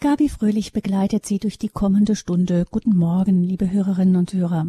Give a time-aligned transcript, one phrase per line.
[0.00, 2.66] Gabi Fröhlich begleitet Sie durch die kommende Stunde.
[2.70, 4.68] Guten Morgen, liebe Hörerinnen und Hörer.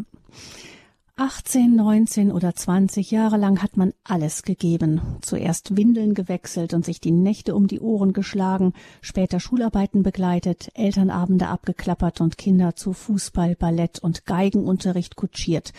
[1.21, 5.01] 18, 19 oder 20 Jahre lang hat man alles gegeben.
[5.21, 8.71] Zuerst Windeln gewechselt und sich die Nächte um die Ohren geschlagen,
[9.01, 15.73] später Schularbeiten begleitet, Elternabende abgeklappert und Kinder zu Fußball, Ballett und Geigenunterricht kutschiert.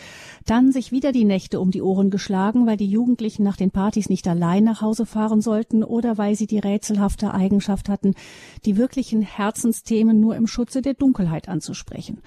[0.45, 4.09] Dann sich wieder die Nächte um die Ohren geschlagen, weil die Jugendlichen nach den Partys
[4.09, 8.13] nicht allein nach Hause fahren sollten oder weil sie die rätselhafte Eigenschaft hatten,
[8.65, 12.21] die wirklichen Herzensthemen nur im Schutze der Dunkelheit anzusprechen.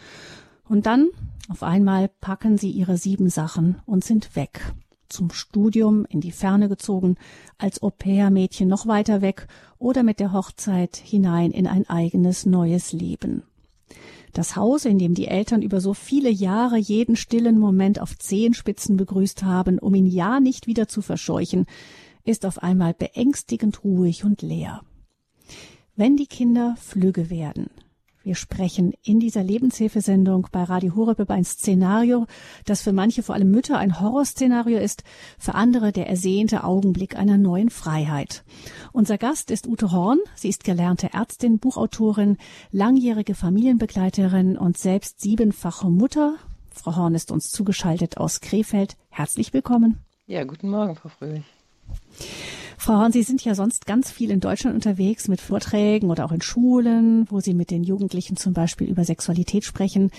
[0.68, 1.10] Und dann
[1.48, 4.72] auf einmal packen sie ihre sieben Sachen und sind weg.
[5.08, 7.16] Zum Studium in die Ferne gezogen,
[7.58, 9.46] als Au-pair-Mädchen noch weiter weg
[9.78, 13.42] oder mit der Hochzeit hinein in ein eigenes neues Leben.
[14.32, 18.96] Das Haus, in dem die Eltern über so viele Jahre jeden stillen Moment auf Zehenspitzen
[18.96, 21.66] begrüßt haben, um ihn ja nicht wieder zu verscheuchen,
[22.24, 24.80] ist auf einmal beängstigend ruhig und leer.
[25.94, 27.70] Wenn die Kinder flügge werden,
[28.24, 32.26] wir sprechen in dieser Lebenshilfesendung bei Radio Horeb über ein Szenario,
[32.64, 35.04] das für manche, vor allem Mütter, ein Horrorszenario ist,
[35.38, 38.42] für andere der ersehnte Augenblick einer neuen Freiheit.
[38.92, 40.20] Unser Gast ist Ute Horn.
[40.36, 42.38] Sie ist gelernte Ärztin, Buchautorin,
[42.72, 46.36] langjährige Familienbegleiterin und selbst siebenfache Mutter.
[46.72, 48.96] Frau Horn ist uns zugeschaltet aus Krefeld.
[49.10, 49.98] Herzlich willkommen.
[50.26, 51.44] Ja, guten Morgen, Frau Fröhlich.
[52.78, 56.32] Frau Horn, Sie sind ja sonst ganz viel in Deutschland unterwegs mit Vorträgen oder auch
[56.32, 60.10] in Schulen, wo Sie mit den Jugendlichen zum Beispiel über Sexualität sprechen.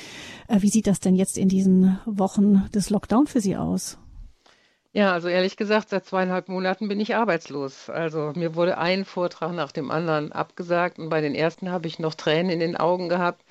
[0.48, 3.98] Äh, wie sieht das denn jetzt in diesen Wochen des Lockdown für Sie aus?
[4.94, 7.90] Ja, also ehrlich gesagt, seit zweieinhalb Monaten bin ich arbeitslos.
[7.90, 12.00] Also mir wurde ein Vortrag nach dem anderen abgesagt und bei den ersten habe ich
[12.00, 13.44] noch Tränen in den Augen gehabt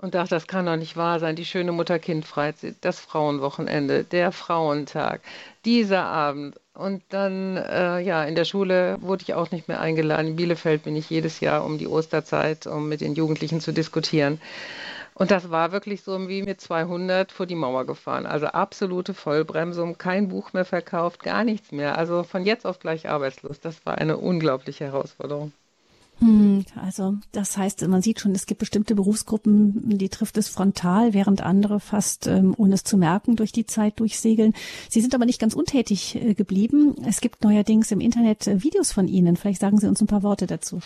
[0.00, 1.36] und dachte, das kann doch nicht wahr sein.
[1.36, 5.20] Die schöne Mutter-Kind-Freizeit, das Frauenwochenende, der Frauentag,
[5.64, 6.58] dieser Abend.
[6.74, 10.28] Und dann, äh, ja, in der Schule wurde ich auch nicht mehr eingeladen.
[10.28, 14.40] In Bielefeld bin ich jedes Jahr um die Osterzeit, um mit den Jugendlichen zu diskutieren.
[15.14, 18.24] Und das war wirklich so wie mit 200 vor die Mauer gefahren.
[18.24, 21.98] Also absolute Vollbremsung, kein Buch mehr verkauft, gar nichts mehr.
[21.98, 23.60] Also von jetzt auf gleich arbeitslos.
[23.60, 25.52] Das war eine unglaubliche Herausforderung.
[26.20, 31.14] Hm, also das heißt, man sieht schon, es gibt bestimmte Berufsgruppen, die trifft es frontal,
[31.14, 34.54] während andere fast ähm, ohne es zu merken durch die Zeit durchsegeln.
[34.90, 36.94] Sie sind aber nicht ganz untätig äh, geblieben.
[37.06, 39.36] Es gibt neuerdings im Internet äh, Videos von Ihnen.
[39.36, 40.80] Vielleicht sagen Sie uns ein paar Worte dazu.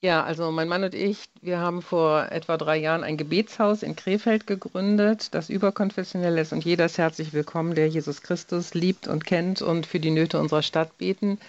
[0.00, 3.96] Ja, also mein Mann und ich, wir haben vor etwa drei Jahren ein Gebetshaus in
[3.96, 9.24] Krefeld gegründet, das überkonfessionell ist und jeder ist herzlich willkommen, der Jesus Christus liebt und
[9.24, 11.40] kennt und für die Nöte unserer Stadt beten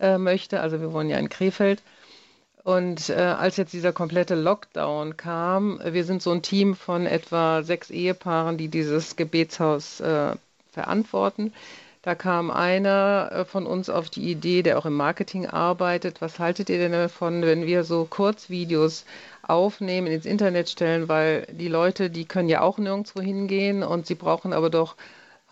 [0.00, 0.60] äh, möchte.
[0.60, 1.80] Also wir wohnen ja in Krefeld.
[2.64, 7.62] Und äh, als jetzt dieser komplette Lockdown kam, wir sind so ein Team von etwa
[7.62, 10.36] sechs Ehepaaren, die dieses Gebetshaus äh,
[10.70, 11.52] verantworten.
[12.02, 16.20] Da kam einer äh, von uns auf die Idee, der auch im Marketing arbeitet.
[16.20, 19.06] Was haltet ihr denn davon, wenn wir so Kurzvideos
[19.42, 21.08] aufnehmen, ins Internet stellen?
[21.08, 24.96] Weil die Leute, die können ja auch nirgendwo hingehen und sie brauchen aber doch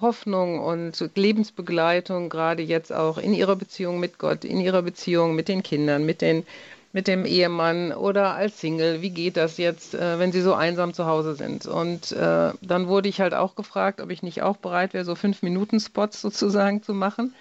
[0.00, 5.48] Hoffnung und Lebensbegleitung, gerade jetzt auch in ihrer Beziehung mit Gott, in ihrer Beziehung mit
[5.48, 6.46] den Kindern, mit den
[6.92, 10.92] mit dem Ehemann oder als Single, wie geht das jetzt, äh, wenn sie so einsam
[10.92, 11.66] zu Hause sind?
[11.66, 15.14] Und äh, dann wurde ich halt auch gefragt, ob ich nicht auch bereit wäre, so
[15.14, 17.34] fünf Minuten Spots sozusagen zu machen.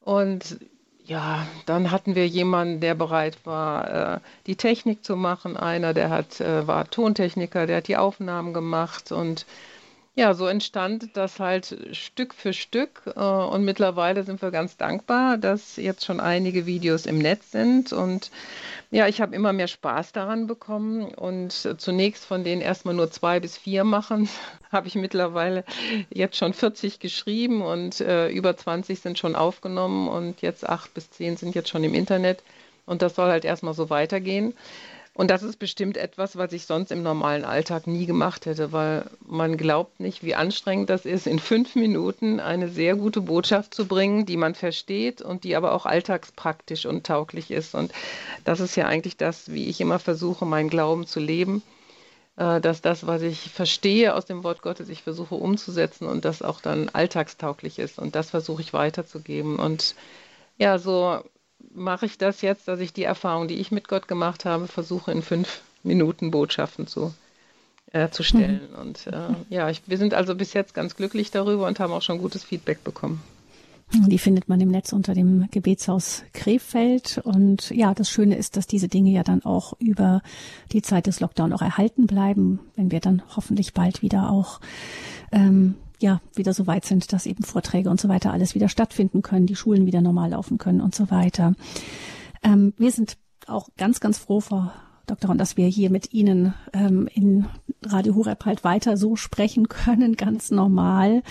[0.00, 0.58] Und
[1.04, 5.56] ja, dann hatten wir jemanden, der bereit war, äh, die Technik zu machen.
[5.56, 9.46] Einer, der hat, äh, war Tontechniker, der hat die Aufnahmen gemacht und
[10.18, 15.38] ja, so entstand das halt Stück für Stück äh, und mittlerweile sind wir ganz dankbar,
[15.38, 17.92] dass jetzt schon einige Videos im Netz sind.
[17.92, 18.32] Und
[18.90, 21.14] ja, ich habe immer mehr Spaß daran bekommen.
[21.14, 24.28] Und zunächst von denen erstmal nur zwei bis vier machen,
[24.72, 25.62] habe ich mittlerweile
[26.10, 27.62] jetzt schon 40 geschrieben.
[27.62, 30.08] Und äh, über 20 sind schon aufgenommen.
[30.08, 32.42] Und jetzt acht bis zehn sind jetzt schon im Internet.
[32.86, 34.52] Und das soll halt erstmal so weitergehen.
[35.18, 39.04] Und das ist bestimmt etwas, was ich sonst im normalen Alltag nie gemacht hätte, weil
[39.26, 43.88] man glaubt nicht, wie anstrengend das ist, in fünf Minuten eine sehr gute Botschaft zu
[43.88, 47.74] bringen, die man versteht und die aber auch alltagspraktisch und tauglich ist.
[47.74, 47.90] Und
[48.44, 51.64] das ist ja eigentlich das, wie ich immer versuche, meinen Glauben zu leben
[52.36, 56.42] äh, dass das, was ich verstehe aus dem Wort Gottes, ich versuche umzusetzen und das
[56.42, 57.98] auch dann alltagstauglich ist.
[57.98, 59.56] Und das versuche ich weiterzugeben.
[59.56, 59.96] Und
[60.58, 61.24] ja, so
[61.78, 65.12] mache ich das jetzt, dass ich die Erfahrung, die ich mit Gott gemacht habe, versuche
[65.12, 67.14] in fünf Minuten Botschaften zu,
[67.92, 68.60] äh, zu stellen.
[68.72, 68.78] Mhm.
[68.78, 72.02] Und äh, ja, ich, wir sind also bis jetzt ganz glücklich darüber und haben auch
[72.02, 73.22] schon gutes Feedback bekommen.
[73.90, 77.22] Die findet man im Netz unter dem Gebetshaus Krefeld.
[77.24, 80.20] Und ja, das Schöne ist, dass diese Dinge ja dann auch über
[80.72, 84.60] die Zeit des Lockdown auch erhalten bleiben, wenn wir dann hoffentlich bald wieder auch
[85.32, 89.22] ähm, ja wieder so weit sind, dass eben Vorträge und so weiter alles wieder stattfinden
[89.22, 91.54] können, die Schulen wieder normal laufen können und so weiter.
[92.42, 93.16] Ähm, wir sind
[93.46, 94.70] auch ganz, ganz froh, Frau.
[95.26, 97.46] Ron, dass wir hier mit Ihnen ähm, in
[97.82, 101.22] Radio Horeb halt weiter so sprechen können, ganz normal.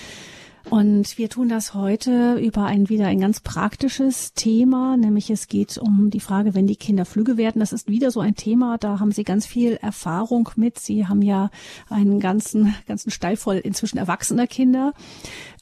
[0.69, 5.78] Und wir tun das heute über ein wieder ein ganz praktisches Thema, nämlich es geht
[5.78, 7.60] um die Frage, wenn die Kinder flügge werden.
[7.62, 10.78] Das ist wieder so ein Thema, da haben Sie ganz viel Erfahrung mit.
[10.78, 11.52] Sie haben ja
[11.90, 14.94] einen ganzen, ganzen Stall voll inzwischen erwachsener Kinder.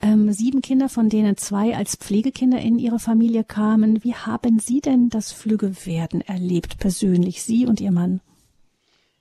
[0.01, 4.03] Ähm, sieben Kinder, von denen zwei als Pflegekinder in Ihre Familie kamen.
[4.03, 8.21] Wie haben Sie denn das Flüggewerden erlebt, persönlich, Sie und Ihr Mann?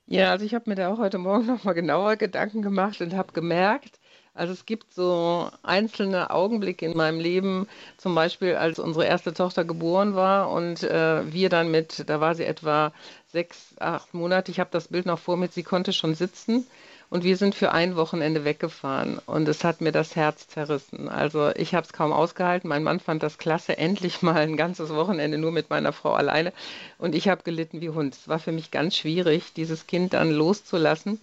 [0.07, 3.33] Ja, also ich habe mir da auch heute Morgen nochmal genauer Gedanken gemacht und habe
[3.33, 4.01] gemerkt,
[4.35, 9.65] also es gibt so einzelne Augenblicke in meinem Leben, zum Beispiel als unsere erste Tochter
[9.65, 12.93] geboren war und äh, wir dann mit, da war sie etwa
[13.33, 16.67] sechs, acht Monate, ich habe das Bild noch vor mir, sie konnte schon sitzen
[17.11, 21.09] und wir sind für ein Wochenende weggefahren und es hat mir das Herz zerrissen.
[21.09, 22.69] Also ich habe es kaum ausgehalten.
[22.69, 26.53] Mein Mann fand das klasse, endlich mal ein ganzes Wochenende nur mit meiner Frau alleine
[26.99, 28.15] und ich habe gelitten wie Hund.
[28.15, 31.21] Es war für mich ganz schwierig, dieses Kind dann loszulassen.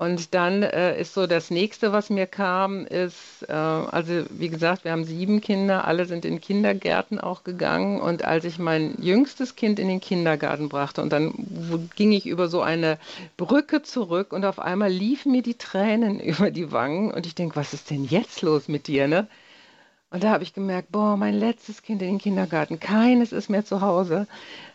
[0.00, 4.84] Und dann äh, ist so das nächste, was mir kam, ist, äh, also wie gesagt,
[4.84, 8.00] wir haben sieben Kinder, alle sind in Kindergärten auch gegangen.
[8.00, 11.34] Und als ich mein jüngstes Kind in den Kindergarten brachte, und dann
[11.96, 12.98] ging ich über so eine
[13.36, 17.10] Brücke zurück und auf einmal liefen mir die Tränen über die Wangen.
[17.10, 19.28] Und ich denke, was ist denn jetzt los mit dir, ne?
[20.08, 23.66] Und da habe ich gemerkt, boah, mein letztes Kind in den Kindergarten, keines ist mehr
[23.66, 24.26] zu Hause.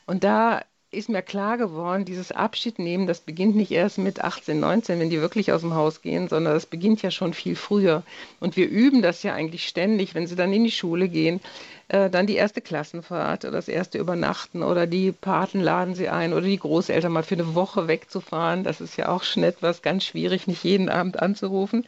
[0.05, 0.61] Und da
[0.95, 5.21] ist mir klar geworden, dieses Abschiednehmen, das beginnt nicht erst mit 18, 19, wenn die
[5.21, 8.03] wirklich aus dem Haus gehen, sondern das beginnt ja schon viel früher.
[8.39, 11.41] Und wir üben das ja eigentlich ständig, wenn sie dann in die Schule gehen,
[11.87, 16.33] äh, dann die erste Klassenfahrt oder das erste Übernachten oder die Paten laden sie ein
[16.33, 18.63] oder die Großeltern mal für eine Woche wegzufahren.
[18.63, 21.85] Das ist ja auch schon etwas ganz schwierig, nicht jeden Abend anzurufen.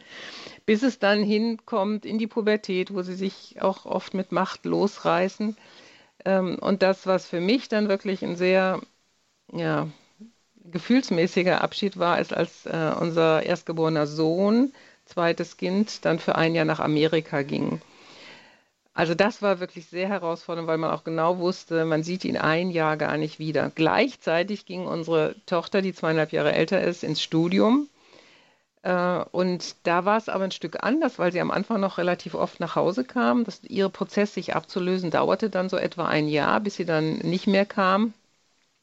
[0.66, 5.56] Bis es dann hinkommt in die Pubertät, wo sie sich auch oft mit Macht losreißen.
[6.24, 8.80] Ähm, und das, was für mich dann wirklich ein sehr
[9.52, 9.88] ja,
[10.70, 14.72] gefühlsmäßiger Abschied war, ist, als äh, unser erstgeborener Sohn,
[15.06, 17.80] zweites Kind, dann für ein Jahr nach Amerika ging.
[18.92, 22.70] Also das war wirklich sehr herausfordernd, weil man auch genau wusste, man sieht ihn ein
[22.70, 23.70] Jahr gar nicht wieder.
[23.74, 27.88] Gleichzeitig ging unsere Tochter, die zweieinhalb Jahre älter ist, ins Studium.
[28.82, 32.34] Äh, und da war es aber ein Stück anders, weil sie am Anfang noch relativ
[32.34, 33.44] oft nach Hause kam.
[33.44, 37.46] Das, ihre Prozess, sich abzulösen, dauerte dann so etwa ein Jahr, bis sie dann nicht
[37.46, 38.14] mehr kam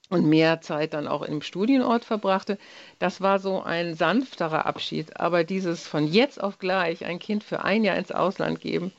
[0.09, 2.57] und mehr Zeit dann auch im Studienort verbrachte.
[2.99, 5.19] Das war so ein sanfterer Abschied.
[5.19, 8.91] Aber dieses von jetzt auf gleich ein Kind für ein Jahr ins Ausland geben,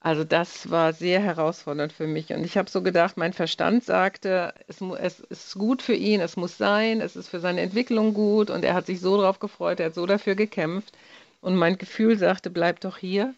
[0.00, 2.32] also das war sehr herausfordernd für mich.
[2.32, 6.36] Und ich habe so gedacht, mein Verstand sagte, es, es, ist gut für ihn, es
[6.36, 8.50] muss sein, es ist für seine Entwicklung gut.
[8.50, 10.96] Und er hat sich so darauf gefreut, er hat so dafür gekämpft.
[11.40, 13.34] Und mein Gefühl sagte, bleib doch hier.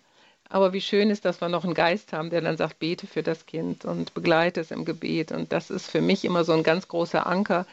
[0.49, 3.23] Aber wie schön ist, dass wir noch einen Geist haben, der dann sagt, bete für
[3.23, 5.31] das Kind und begleite es im Gebet.
[5.31, 7.67] Und das ist für mich immer so ein ganz großer Anker,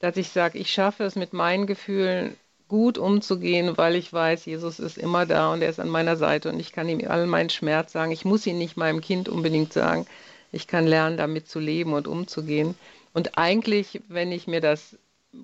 [0.00, 2.36] dass ich sage, ich schaffe es mit meinen Gefühlen
[2.66, 6.50] gut umzugehen, weil ich weiß, Jesus ist immer da und er ist an meiner Seite
[6.50, 8.12] und ich kann ihm all meinen Schmerz sagen.
[8.12, 10.06] Ich muss ihn nicht meinem Kind unbedingt sagen.
[10.52, 12.74] Ich kann lernen, damit zu leben und umzugehen.
[13.14, 14.96] Und eigentlich, wenn ich mir das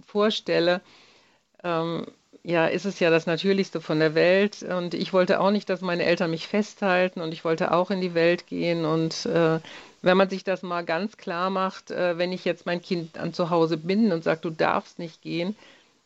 [0.07, 0.81] vorstelle,
[1.63, 2.07] ähm,
[2.45, 4.63] ja, ist es ja das Natürlichste von der Welt.
[4.63, 8.03] Und ich wollte auch nicht, dass meine Eltern mich festhalten und ich wollte auch in
[8.03, 8.85] die Welt gehen.
[8.85, 9.61] Und äh,
[10.03, 13.33] wenn man sich das mal ganz klar macht, äh, wenn ich jetzt mein Kind an
[13.33, 15.57] zu Hause bin und sage, du darfst nicht gehen,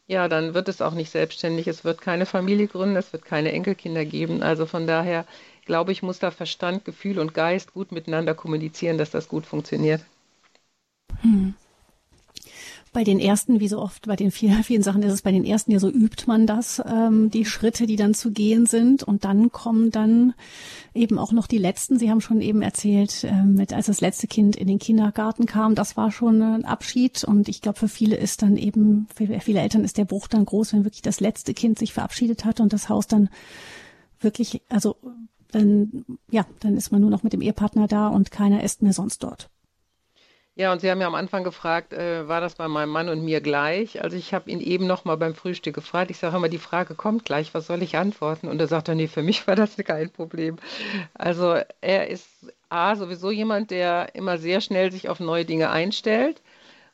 [0.07, 1.67] ja, dann wird es auch nicht selbstständig.
[1.67, 4.43] Es wird keine Familie gründen, es wird keine Enkelkinder geben.
[4.43, 5.27] Also von daher
[5.67, 10.03] glaube ich, muss da Verstand, Gefühl und Geist gut miteinander kommunizieren, dass das gut funktioniert.
[11.23, 11.55] Hm
[12.93, 15.45] bei den ersten, wie so oft bei den vielen, vielen Sachen ist es bei den
[15.45, 19.03] ersten ja so übt man das, ähm, die Schritte, die dann zu gehen sind.
[19.03, 20.35] Und dann kommen dann
[20.95, 21.99] eben auch noch die letzten.
[21.99, 25.75] Sie haben schon eben erzählt, äh, mit, als das letzte Kind in den Kindergarten kam,
[25.75, 27.25] das war schon ein Abschied.
[27.25, 30.45] Und ich glaube, für viele ist dann eben, für viele Eltern ist der Bruch dann
[30.45, 33.29] groß, wenn wirklich das letzte Kind sich verabschiedet hat und das Haus dann
[34.21, 34.97] wirklich, also
[35.53, 38.93] dann, ja, dann ist man nur noch mit dem Ehepartner da und keiner ist mehr
[38.93, 39.51] sonst dort.
[40.59, 43.25] Ja, und Sie haben ja am Anfang gefragt, äh, war das bei meinem Mann und
[43.25, 44.03] mir gleich?
[44.03, 46.11] Also ich habe ihn eben noch mal beim Frühstück gefragt.
[46.11, 48.49] Ich sage immer, die Frage kommt gleich, was soll ich antworten?
[48.49, 50.57] Und er sagt, nee, für mich war das kein Problem.
[51.15, 52.29] Also er ist
[52.71, 56.43] A, sowieso jemand, der immer sehr schnell sich auf neue Dinge einstellt.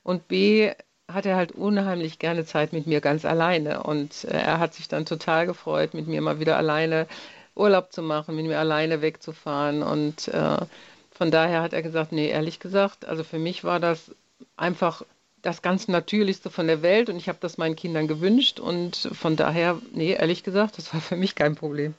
[0.02, 0.72] Und B,
[1.10, 3.82] hat er halt unheimlich gerne Zeit mit mir ganz alleine.
[3.84, 7.06] Und äh, er hat sich dann total gefreut, mit mir mal wieder alleine
[7.54, 9.82] Urlaub zu machen, mit mir alleine wegzufahren.
[9.82, 10.58] Und äh,
[11.14, 14.14] von daher hat er gesagt, nee, ehrlich gesagt, also für mich war das
[14.56, 15.02] einfach
[15.42, 19.36] das ganz Natürlichste von der Welt und ich habe das meinen Kindern gewünscht und von
[19.36, 21.94] daher, nee, ehrlich gesagt, das war für mich kein Problem.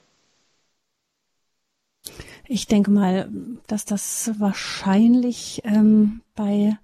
[2.48, 3.28] Ich denke mal,
[3.66, 6.76] dass das wahrscheinlich ähm, bei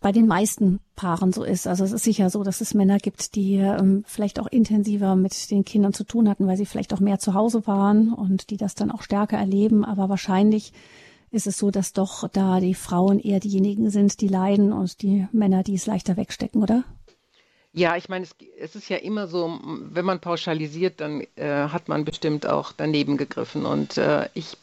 [0.00, 1.68] bei den meisten Paaren so ist.
[1.68, 5.48] Also es ist sicher so, dass es Männer gibt, die ähm, vielleicht auch intensiver mit
[5.52, 8.56] den Kindern zu tun hatten, weil sie vielleicht auch mehr zu Hause waren und die
[8.56, 9.84] das dann auch stärker erleben.
[9.84, 10.72] Aber wahrscheinlich
[11.30, 15.28] ist es so, dass doch da die Frauen eher diejenigen sind, die leiden und die
[15.30, 16.82] Männer, die es leichter wegstecken, oder?
[17.72, 21.86] Ja, ich meine, es, es, ist ja immer so, wenn man pauschalisiert, dann äh, hat
[21.86, 23.66] man bestimmt auch daneben gegriffen.
[23.66, 24.56] Und äh, ich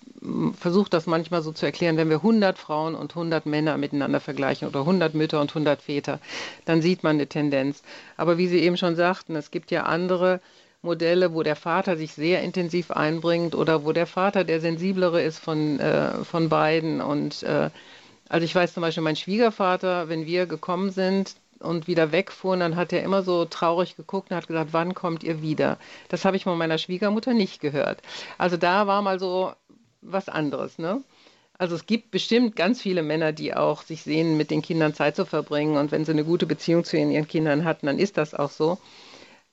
[0.57, 4.67] versuche das manchmal so zu erklären, wenn wir 100 Frauen und 100 Männer miteinander vergleichen
[4.67, 6.19] oder 100 Mütter und 100 Väter,
[6.65, 7.83] dann sieht man eine Tendenz.
[8.17, 10.41] Aber wie Sie eben schon sagten, es gibt ja andere
[10.81, 15.39] Modelle, wo der Vater sich sehr intensiv einbringt oder wo der Vater der sensiblere ist
[15.39, 17.01] von, äh, von beiden.
[17.01, 17.69] Und äh,
[18.29, 22.75] also ich weiß zum Beispiel, mein Schwiegervater, wenn wir gekommen sind und wieder wegfuhren, dann
[22.75, 25.77] hat er immer so traurig geguckt und hat gesagt, wann kommt ihr wieder?
[26.09, 28.01] Das habe ich von meiner Schwiegermutter nicht gehört.
[28.37, 29.53] Also da war mal so
[30.11, 31.01] was anderes, ne?
[31.57, 35.15] Also es gibt bestimmt ganz viele Männer, die auch sich sehen, mit den Kindern Zeit
[35.15, 35.77] zu verbringen.
[35.77, 38.77] Und wenn sie eine gute Beziehung zu ihren Kindern hatten, dann ist das auch so.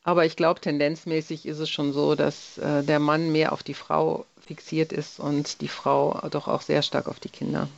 [0.03, 3.75] Aber ich glaube, tendenzmäßig ist es schon so, dass äh, der Mann mehr auf die
[3.75, 7.69] Frau fixiert ist und die Frau doch auch sehr stark auf die Kinder.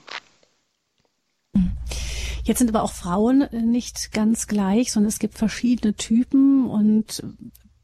[2.44, 7.22] Jetzt sind aber auch Frauen nicht ganz gleich, sondern es gibt verschiedene Typen und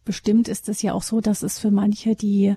[0.05, 2.55] bestimmt ist es ja auch so, dass es für manche, die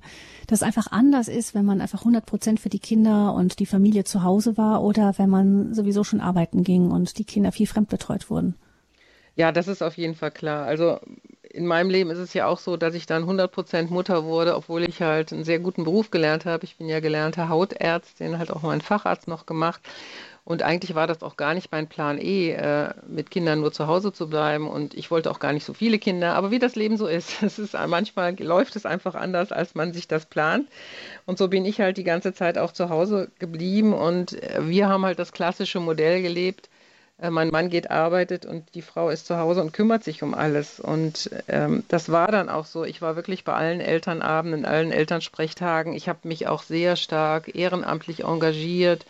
[0.47, 4.03] das einfach anders ist, wenn man einfach 100 Prozent für die Kinder und die Familie
[4.03, 8.29] zu Hause war oder wenn man sowieso schon arbeiten ging und die Kinder viel fremdbetreut
[8.29, 8.55] wurden.
[9.35, 10.65] Ja, das ist auf jeden Fall klar.
[10.65, 10.99] Also
[11.53, 14.83] in meinem Leben ist es ja auch so, dass ich dann 100% Mutter wurde, obwohl
[14.83, 16.65] ich halt einen sehr guten Beruf gelernt habe.
[16.65, 19.81] Ich bin ja gelernte Hautärztin, halt auch meinen Facharzt noch gemacht.
[20.45, 23.87] Und eigentlich war das auch gar nicht mein Plan E, äh, mit Kindern nur zu
[23.87, 24.67] Hause zu bleiben.
[24.67, 26.35] Und ich wollte auch gar nicht so viele Kinder.
[26.35, 29.93] Aber wie das Leben so ist, es ist manchmal läuft es einfach anders, als man
[29.93, 30.67] sich das plant.
[31.25, 33.93] Und so bin ich halt die ganze Zeit auch zu Hause geblieben.
[33.93, 36.69] Und äh, wir haben halt das klassische Modell gelebt
[37.19, 40.33] äh, mein Mann geht arbeitet und die Frau ist zu Hause und kümmert sich um
[40.33, 40.79] alles.
[40.79, 42.83] Und ähm, das war dann auch so.
[42.83, 45.93] Ich war wirklich bei allen Elternabenden, allen Elternsprechtagen.
[45.93, 49.05] Ich habe mich auch sehr stark ehrenamtlich engagiert.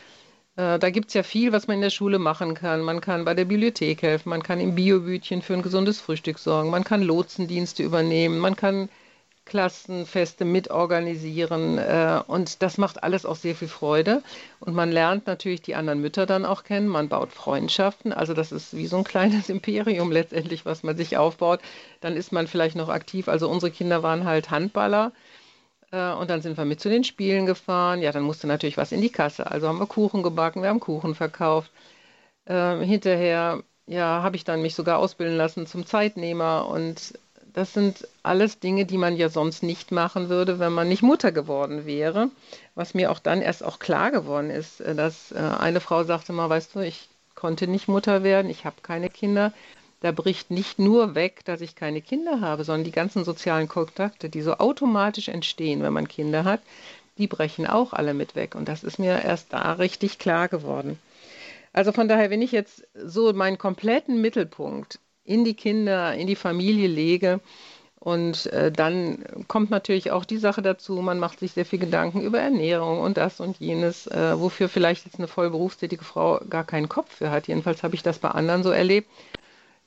[0.56, 2.82] Äh, da gibt es ja viel, was man in der Schule machen kann.
[2.82, 6.70] Man kann bei der Bibliothek helfen, man kann im Biobütchen für ein gesundes Frühstück sorgen,
[6.70, 8.90] man kann Lotsendienste übernehmen, man kann
[9.46, 14.24] Klassenfeste mitorganisieren äh, und das macht alles auch sehr viel Freude.
[14.60, 18.52] Und man lernt natürlich die anderen Mütter dann auch kennen, man baut Freundschaften, also das
[18.52, 21.60] ist wie so ein kleines Imperium letztendlich, was man sich aufbaut.
[22.00, 25.12] Dann ist man vielleicht noch aktiv, also unsere Kinder waren halt Handballer
[25.94, 28.02] und dann sind wir mit zu den Spielen gefahren.
[28.02, 30.80] Ja, dann musste natürlich was in die Kasse, also haben wir Kuchen gebacken, wir haben
[30.80, 31.72] Kuchen verkauft.
[32.46, 37.14] Äh, hinterher ja, habe ich dann mich sogar ausbilden lassen zum Zeitnehmer und
[37.54, 41.32] das sind alles Dinge, die man ja sonst nicht machen würde, wenn man nicht Mutter
[41.32, 42.30] geworden wäre.
[42.74, 46.34] Was mir auch dann erst auch klar geworden ist, äh, dass äh, eine Frau sagte
[46.34, 49.54] mal, weißt du, ich konnte nicht Mutter werden, ich habe keine Kinder.
[50.04, 54.28] Da bricht nicht nur weg, dass ich keine Kinder habe, sondern die ganzen sozialen Kontakte,
[54.28, 56.60] die so automatisch entstehen, wenn man Kinder hat,
[57.18, 58.54] die brechen auch alle mit weg.
[58.54, 61.00] Und das ist mir erst da richtig klar geworden.
[61.72, 66.36] Also von daher, wenn ich jetzt so meinen kompletten Mittelpunkt in die Kinder, in die
[66.36, 67.40] Familie lege.
[68.02, 72.20] Und äh, dann kommt natürlich auch die Sache dazu, man macht sich sehr viel Gedanken
[72.20, 76.66] über Ernährung und das und jenes, äh, wofür vielleicht jetzt eine voll berufstätige Frau gar
[76.66, 77.48] keinen Kopf für hat.
[77.48, 79.08] Jedenfalls habe ich das bei anderen so erlebt,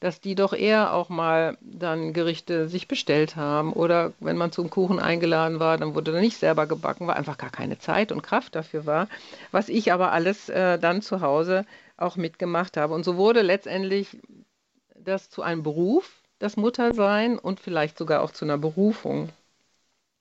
[0.00, 4.68] dass die doch eher auch mal dann Gerichte sich bestellt haben oder wenn man zum
[4.68, 8.22] Kuchen eingeladen war, dann wurde da nicht selber gebacken, weil einfach gar keine Zeit und
[8.22, 9.08] Kraft dafür war.
[9.52, 11.64] Was ich aber alles äh, dann zu Hause
[11.96, 12.94] auch mitgemacht habe.
[12.94, 14.18] Und so wurde letztendlich
[14.94, 19.30] das zu einem Beruf, das Muttersein und vielleicht sogar auch zu einer Berufung.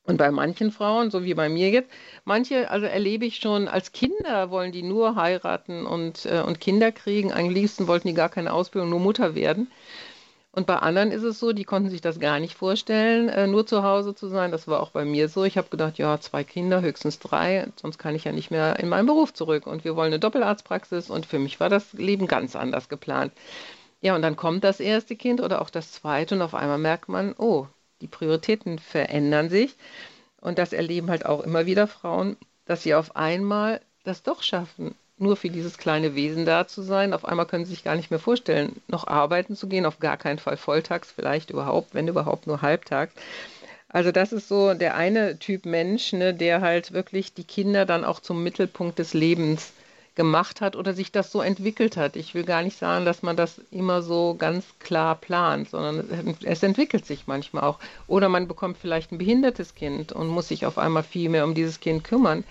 [0.05, 1.89] Und bei manchen Frauen, so wie bei mir jetzt,
[2.25, 6.91] manche, also erlebe ich schon, als Kinder wollen die nur heiraten und, äh, und Kinder
[6.91, 7.33] kriegen.
[7.33, 9.71] Am liebsten wollten die gar keine Ausbildung, nur Mutter werden.
[10.51, 13.65] Und bei anderen ist es so, die konnten sich das gar nicht vorstellen, äh, nur
[13.65, 14.51] zu Hause zu sein.
[14.51, 15.43] Das war auch bei mir so.
[15.43, 18.88] Ich habe gedacht, ja, zwei Kinder, höchstens drei, sonst kann ich ja nicht mehr in
[18.88, 19.67] meinen Beruf zurück.
[19.67, 21.09] Und wir wollen eine Doppelarztpraxis.
[21.09, 23.33] Und für mich war das Leben ganz anders geplant.
[24.01, 27.09] Ja, und dann kommt das erste Kind oder auch das zweite und auf einmal merkt
[27.09, 27.67] man, oh,
[28.05, 29.75] die Prioritäten verändern sich.
[30.39, 34.93] Und das erleben halt auch immer wieder Frauen, dass sie auf einmal das doch schaffen,
[35.17, 37.13] nur für dieses kleine Wesen da zu sein.
[37.13, 40.17] Auf einmal können sie sich gar nicht mehr vorstellen, noch arbeiten zu gehen, auf gar
[40.17, 43.13] keinen Fall volltags, vielleicht überhaupt, wenn überhaupt nur halbtags.
[43.88, 48.05] Also das ist so der eine Typ Mensch, ne, der halt wirklich die Kinder dann
[48.05, 49.71] auch zum Mittelpunkt des Lebens
[50.15, 52.15] gemacht hat oder sich das so entwickelt hat.
[52.15, 56.63] Ich will gar nicht sagen, dass man das immer so ganz klar plant, sondern es
[56.63, 57.79] entwickelt sich manchmal auch.
[58.07, 61.53] Oder man bekommt vielleicht ein behindertes Kind und muss sich auf einmal viel mehr um
[61.53, 62.43] dieses Kind kümmern.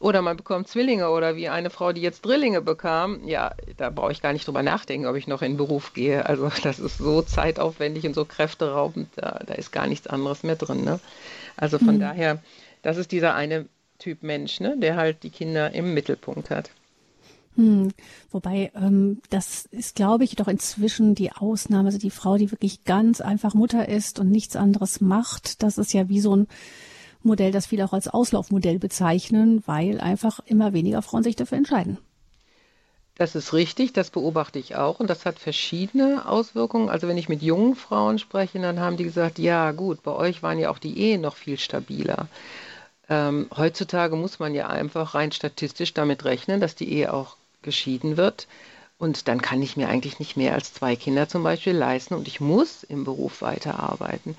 [0.00, 3.26] Oder man bekommt Zwillinge oder wie eine Frau, die jetzt Drillinge bekam.
[3.26, 6.26] Ja, da brauche ich gar nicht drüber nachdenken, ob ich noch in den Beruf gehe.
[6.26, 10.56] Also das ist so zeitaufwendig und so kräfteraubend, da, da ist gar nichts anderes mehr
[10.56, 10.84] drin.
[10.84, 11.00] Ne?
[11.56, 12.00] Also von mhm.
[12.00, 12.42] daher,
[12.82, 13.66] das ist dieser eine
[13.98, 16.70] Typ Mensch, ne, der halt die Kinder im Mittelpunkt hat.
[17.56, 17.92] Hm,
[18.30, 21.86] wobei, ähm, das ist, glaube ich, doch inzwischen die Ausnahme.
[21.86, 25.92] Also die Frau, die wirklich ganz einfach Mutter ist und nichts anderes macht, das ist
[25.92, 26.48] ja wie so ein
[27.22, 31.98] Modell, das viele auch als Auslaufmodell bezeichnen, weil einfach immer weniger Frauen sich dafür entscheiden.
[33.16, 36.88] Das ist richtig, das beobachte ich auch und das hat verschiedene Auswirkungen.
[36.88, 40.42] Also wenn ich mit jungen Frauen spreche, dann haben die gesagt, ja gut, bei euch
[40.42, 42.26] waren ja auch die Ehen noch viel stabiler.
[43.08, 48.16] Ähm, heutzutage muss man ja einfach rein statistisch damit rechnen, dass die Ehe auch geschieden
[48.16, 48.46] wird.
[48.96, 52.28] Und dann kann ich mir eigentlich nicht mehr als zwei Kinder zum Beispiel leisten und
[52.28, 54.36] ich muss im Beruf weiterarbeiten.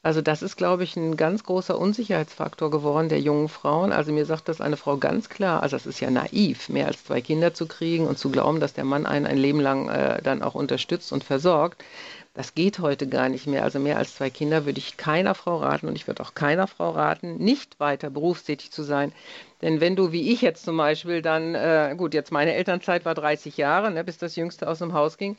[0.00, 3.92] Also das ist, glaube ich, ein ganz großer Unsicherheitsfaktor geworden der jungen Frauen.
[3.92, 7.04] Also mir sagt das eine Frau ganz klar, also es ist ja naiv, mehr als
[7.04, 10.22] zwei Kinder zu kriegen und zu glauben, dass der Mann einen ein Leben lang äh,
[10.22, 11.84] dann auch unterstützt und versorgt.
[12.32, 13.64] Das geht heute gar nicht mehr.
[13.64, 16.68] Also mehr als zwei Kinder würde ich keiner Frau raten und ich würde auch keiner
[16.68, 19.12] Frau raten, nicht weiter berufstätig zu sein.
[19.62, 23.14] Denn wenn du, wie ich jetzt zum Beispiel, dann, äh, gut, jetzt meine Elternzeit war
[23.14, 25.36] 30 Jahre, ne, bis das Jüngste aus dem Haus ging,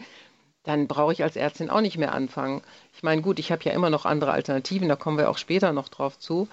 [0.63, 2.61] dann brauche ich als Ärztin auch nicht mehr anfangen.
[2.93, 5.71] Ich meine, gut, ich habe ja immer noch andere Alternativen, da kommen wir auch später
[5.73, 6.47] noch drauf zu.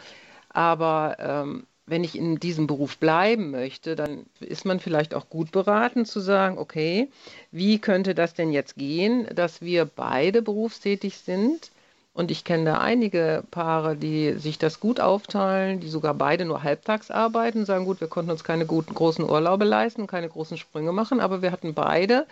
[0.49, 5.52] Aber ähm, wenn ich in diesem Beruf bleiben möchte, dann ist man vielleicht auch gut
[5.52, 7.08] beraten zu sagen, okay,
[7.52, 11.70] wie könnte das denn jetzt gehen, dass wir beide berufstätig sind?
[12.16, 16.62] Und ich kenne da einige Paare, die sich das gut aufteilen, die sogar beide nur
[16.62, 20.92] halbtags arbeiten, sagen, gut, wir konnten uns keine guten, großen Urlaube leisten, keine großen Sprünge
[20.92, 22.26] machen, aber wir hatten beide,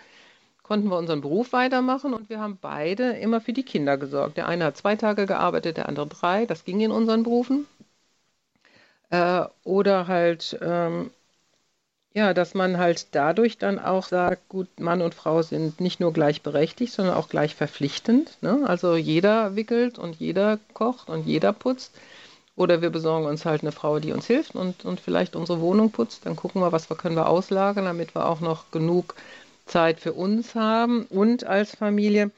[0.63, 4.37] konnten wir unseren Beruf weitermachen und wir haben beide immer für die Kinder gesorgt.
[4.37, 7.67] Der eine hat zwei Tage gearbeitet, der andere drei, das ging in unseren Berufen.
[9.11, 11.11] Äh, oder halt, ähm,
[12.15, 16.13] ja, dass man halt dadurch dann auch sagt, gut, Mann und Frau sind nicht nur
[16.13, 18.37] gleichberechtigt, sondern auch gleich verpflichtend.
[18.41, 18.63] Ne?
[18.65, 21.93] Also jeder wickelt und jeder kocht und jeder putzt.
[22.55, 25.91] Oder wir besorgen uns halt eine Frau, die uns hilft und, und vielleicht unsere Wohnung
[25.91, 26.25] putzt.
[26.25, 29.15] Dann gucken wir, was wir können wir auslagern, damit wir auch noch genug
[29.65, 32.31] Zeit für uns haben und als Familie.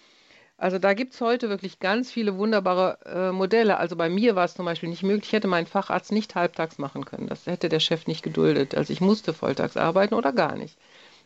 [0.59, 3.77] Also da gibt es heute wirklich ganz viele wunderbare äh, Modelle.
[3.77, 6.79] Also bei mir war es zum Beispiel nicht möglich, ich hätte meinen Facharzt nicht halbtags
[6.79, 7.27] machen können.
[7.27, 8.73] Das hätte der Chef nicht geduldet.
[8.75, 10.77] Also ich musste volltags arbeiten oder gar nicht.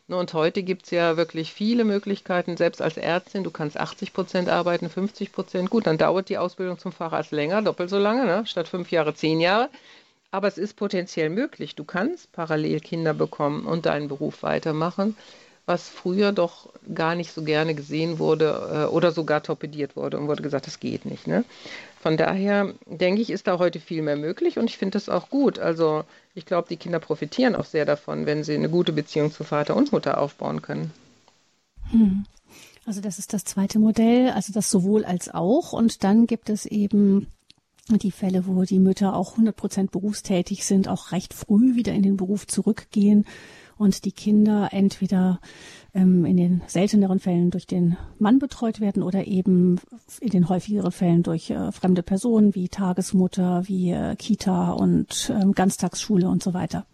[0.10, 4.50] Und heute gibt es ja wirklich viele Möglichkeiten, selbst als Ärztin, du kannst 80 Prozent
[4.50, 5.70] arbeiten, 50 Prozent.
[5.70, 8.46] Gut, dann dauert die Ausbildung zum Facharzt länger, doppelt so lange, ne?
[8.46, 9.70] statt fünf Jahre, zehn Jahre.
[10.32, 11.76] Aber es ist potenziell möglich.
[11.76, 15.16] Du kannst parallel Kinder bekommen und deinen Beruf weitermachen
[15.66, 20.28] was früher doch gar nicht so gerne gesehen wurde äh, oder sogar torpediert wurde und
[20.28, 21.28] wurde gesagt, das geht nicht.
[21.28, 21.46] Ne?
[22.00, 25.30] Von daher denke ich, ist da heute viel mehr möglich und ich finde das auch
[25.30, 25.60] gut.
[25.60, 29.44] Also ich glaube, die Kinder profitieren auch sehr davon, wenn sie eine gute Beziehung zu
[29.44, 30.92] Vater und Mutter aufbauen können.
[31.92, 32.26] Hm.
[32.86, 35.74] Also das ist das zweite Modell, also das sowohl als auch.
[35.74, 37.28] Und dann gibt es eben
[37.90, 42.02] die Fälle, wo die Mütter auch 100 Prozent berufstätig sind, auch recht früh wieder in
[42.02, 43.26] den Beruf zurückgehen
[43.82, 45.40] und die Kinder entweder
[45.94, 49.80] ähm, in den selteneren Fällen durch den Mann betreut werden oder eben
[50.20, 55.54] in den häufigeren Fällen durch äh, fremde Personen wie Tagesmutter, wie äh, Kita und ähm,
[55.54, 56.86] Ganztagsschule und so weiter.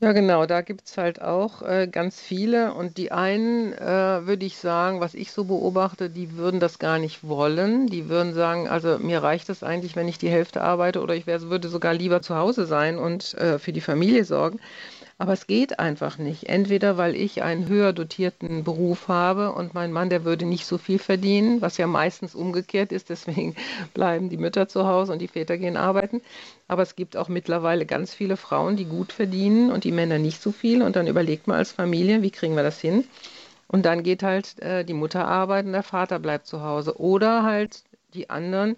[0.00, 2.72] Ja, genau, da gibt es halt auch äh, ganz viele.
[2.72, 7.00] Und die einen, äh, würde ich sagen, was ich so beobachte, die würden das gar
[7.00, 7.88] nicht wollen.
[7.88, 11.26] Die würden sagen, also mir reicht es eigentlich, wenn ich die Hälfte arbeite oder ich
[11.26, 14.60] wär, würde sogar lieber zu Hause sein und äh, für die Familie sorgen.
[15.20, 16.48] Aber es geht einfach nicht.
[16.48, 20.78] Entweder weil ich einen höher dotierten Beruf habe und mein Mann, der würde nicht so
[20.78, 23.10] viel verdienen, was ja meistens umgekehrt ist.
[23.10, 23.56] Deswegen
[23.94, 26.22] bleiben die Mütter zu Hause und die Väter gehen arbeiten.
[26.68, 30.40] Aber es gibt auch mittlerweile ganz viele Frauen, die gut verdienen und die Männer nicht
[30.40, 30.82] so viel.
[30.82, 33.04] Und dann überlegt man als Familie, wie kriegen wir das hin?
[33.66, 36.96] Und dann geht halt äh, die Mutter arbeiten, der Vater bleibt zu Hause.
[36.96, 37.82] Oder halt
[38.14, 38.76] die anderen,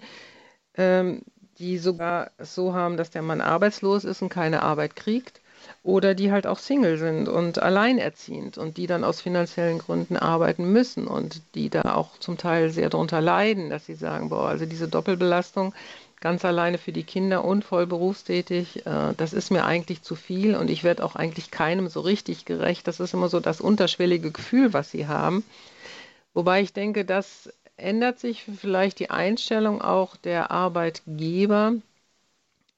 [0.74, 1.20] ähm,
[1.58, 5.40] die sogar so haben, dass der Mann arbeitslos ist und keine Arbeit kriegt
[5.82, 10.70] oder die halt auch Single sind und alleinerziehend und die dann aus finanziellen Gründen arbeiten
[10.70, 14.66] müssen und die da auch zum Teil sehr darunter leiden, dass sie sagen, boah, also
[14.66, 15.74] diese Doppelbelastung
[16.20, 20.54] ganz alleine für die Kinder und voll berufstätig, äh, das ist mir eigentlich zu viel
[20.54, 22.86] und ich werde auch eigentlich keinem so richtig gerecht.
[22.86, 25.44] Das ist immer so das unterschwellige Gefühl, was sie haben.
[26.34, 31.74] Wobei ich denke, das ändert sich vielleicht die Einstellung auch der Arbeitgeber,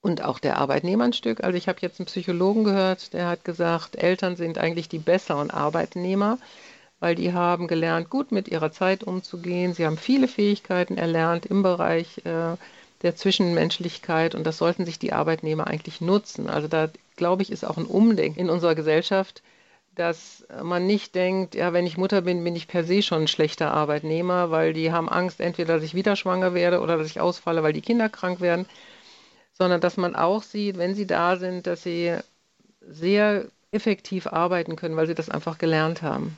[0.03, 1.43] und auch der Arbeitnehmer ein Stück.
[1.43, 5.49] Also ich habe jetzt einen Psychologen gehört, der hat gesagt, Eltern sind eigentlich die besseren
[5.49, 6.37] Arbeitnehmer,
[6.99, 9.73] weil die haben gelernt, gut mit ihrer Zeit umzugehen.
[9.73, 12.57] Sie haben viele Fähigkeiten erlernt im Bereich äh,
[13.01, 16.49] der Zwischenmenschlichkeit und das sollten sich die Arbeitnehmer eigentlich nutzen.
[16.49, 19.41] Also da glaube ich, ist auch ein Umdenken in unserer Gesellschaft,
[19.95, 23.27] dass man nicht denkt, ja, wenn ich Mutter bin, bin ich per se schon ein
[23.27, 27.21] schlechter Arbeitnehmer, weil die haben Angst, entweder dass ich wieder schwanger werde oder dass ich
[27.21, 28.65] ausfalle, weil die Kinder krank werden,
[29.53, 32.17] sondern dass man auch sieht, wenn sie da sind, dass sie
[32.81, 36.37] sehr effektiv arbeiten können, weil sie das einfach gelernt haben.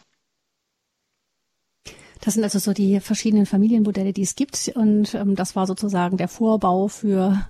[2.22, 4.72] Das sind also so die verschiedenen Familienmodelle, die es gibt.
[4.76, 7.48] Und ähm, das war sozusagen der Vorbau für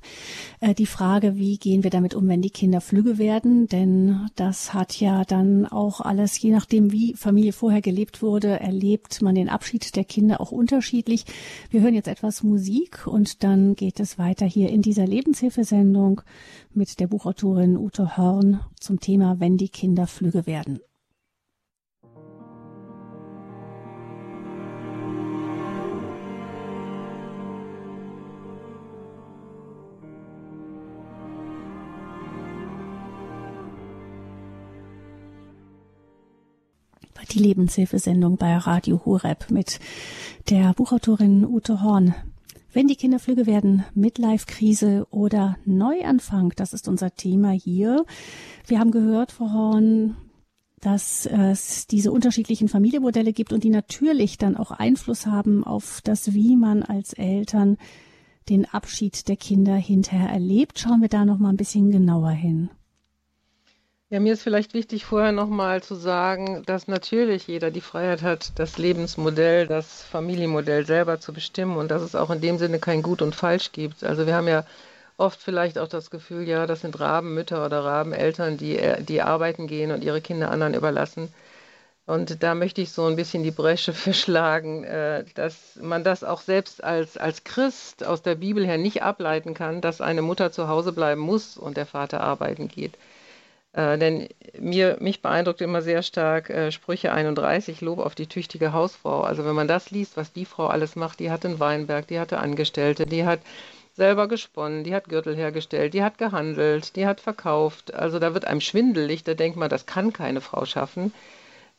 [0.59, 3.67] äh, die Frage, wie gehen wir damit um, wenn die Kinder flügge werden.
[3.67, 9.21] Denn das hat ja dann auch alles, je nachdem, wie Familie vorher gelebt wurde, erlebt
[9.21, 11.25] man den Abschied der Kinder auch unterschiedlich.
[11.69, 16.21] Wir hören jetzt etwas Musik und dann geht es weiter hier in dieser Lebenshilfesendung
[16.73, 20.79] mit der Buchautorin Ute Hörn zum Thema, wenn die Kinder flügge werden.
[37.27, 39.79] Die Lebenshilfesendung bei Radio Horeb mit
[40.49, 42.15] der Buchautorin Ute Horn.
[42.73, 48.05] Wenn die Kinder flügge werden, Midlife-Krise oder Neuanfang, das ist unser Thema hier.
[48.67, 50.17] Wir haben gehört, Frau Horn,
[50.81, 56.33] dass es diese unterschiedlichen Familienmodelle gibt und die natürlich dann auch Einfluss haben auf das,
[56.33, 57.77] wie man als Eltern
[58.49, 60.77] den Abschied der Kinder hinterher erlebt.
[60.77, 62.69] Schauen wir da noch mal ein bisschen genauer hin.
[64.15, 68.57] Ja, mir ist vielleicht wichtig, vorher nochmal zu sagen, dass natürlich jeder die Freiheit hat,
[68.57, 73.01] das Lebensmodell, das Familienmodell selber zu bestimmen und dass es auch in dem Sinne kein
[73.01, 74.05] Gut und Falsch gibt.
[74.05, 74.63] Also wir haben ja
[75.17, 79.91] oft vielleicht auch das Gefühl, ja, das sind Rabenmütter oder Rabeneltern, die, die arbeiten gehen
[79.91, 81.27] und ihre Kinder anderen überlassen.
[82.05, 86.39] Und da möchte ich so ein bisschen die Bresche verschlagen, äh, dass man das auch
[86.39, 90.69] selbst als, als Christ aus der Bibel her nicht ableiten kann, dass eine Mutter zu
[90.69, 92.93] Hause bleiben muss und der Vater arbeiten geht.
[93.75, 98.71] Äh, denn mir, mich beeindruckt immer sehr stark äh, Sprüche 31, Lob auf die tüchtige
[98.71, 99.21] Hausfrau.
[99.21, 102.19] Also wenn man das liest, was die Frau alles macht, die hatte einen Weinberg, die
[102.19, 103.41] hatte Angestellte, die hat
[103.93, 107.93] selber gesponnen, die hat Gürtel hergestellt, die hat gehandelt, die hat verkauft.
[107.93, 111.13] Also da wird einem schwindelig, da denkt man, das kann keine Frau schaffen.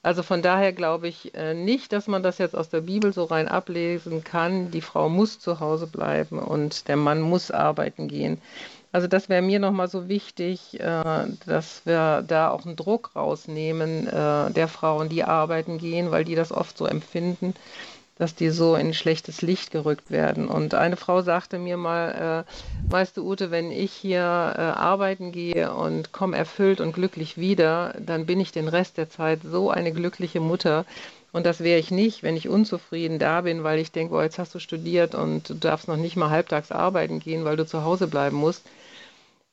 [0.02, 3.24] Also von daher glaube ich äh, nicht, dass man das jetzt aus der Bibel so
[3.24, 4.70] rein ablesen kann.
[4.70, 8.40] Die Frau muss zu Hause bleiben und der Mann muss arbeiten gehen.
[8.96, 14.06] Also das wäre mir nochmal so wichtig, äh, dass wir da auch einen Druck rausnehmen
[14.06, 17.52] äh, der Frauen, die arbeiten gehen, weil die das oft so empfinden,
[18.16, 20.48] dass die so in schlechtes Licht gerückt werden.
[20.48, 25.74] Und eine Frau sagte mir mal, äh, weißt du Ute, wenn ich hier arbeiten gehe
[25.74, 29.92] und komme erfüllt und glücklich wieder, dann bin ich den Rest der Zeit so eine
[29.92, 30.86] glückliche Mutter.
[31.32, 34.54] Und das wäre ich nicht, wenn ich unzufrieden da bin, weil ich denke, jetzt hast
[34.54, 38.06] du studiert und du darfst noch nicht mal halbtags arbeiten gehen, weil du zu Hause
[38.06, 38.64] bleiben musst.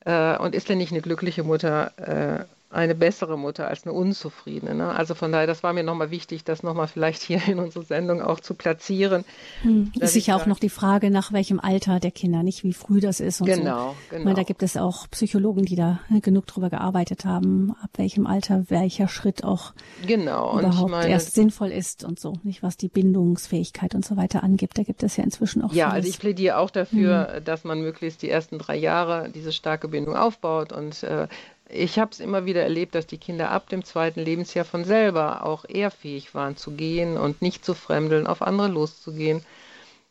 [0.04, 4.74] Äh, und ist denn nicht eine glückliche Mutter äh, eine bessere Mutter als eine unzufriedene.
[4.74, 4.88] Ne?
[4.88, 8.20] Also von daher, das war mir nochmal wichtig, das nochmal vielleicht hier in unserer Sendung
[8.20, 9.24] auch zu platzieren.
[9.62, 9.92] Hm.
[10.00, 13.20] Ist sicher auch noch die Frage, nach welchem Alter der Kinder, nicht wie früh das
[13.20, 13.96] ist und genau, so.
[14.10, 14.34] Genau, genau.
[14.34, 18.64] da gibt es auch Psychologen, die da ne, genug drüber gearbeitet haben, ab welchem Alter
[18.68, 19.72] welcher Schritt auch
[20.06, 20.58] genau.
[20.58, 24.76] überhaupt meine, erst sinnvoll ist und so, nicht was die Bindungsfähigkeit und so weiter angibt.
[24.78, 25.94] Da gibt es ja inzwischen auch Ja, vieles.
[25.94, 27.44] also ich plädiere auch dafür, hm.
[27.44, 31.28] dass man möglichst die ersten drei Jahre diese starke Bindung aufbaut und äh,
[31.74, 35.44] ich habe es immer wieder erlebt, dass die Kinder ab dem zweiten Lebensjahr von selber
[35.44, 39.44] auch eher fähig waren zu gehen und nicht zu fremdeln, auf andere loszugehen.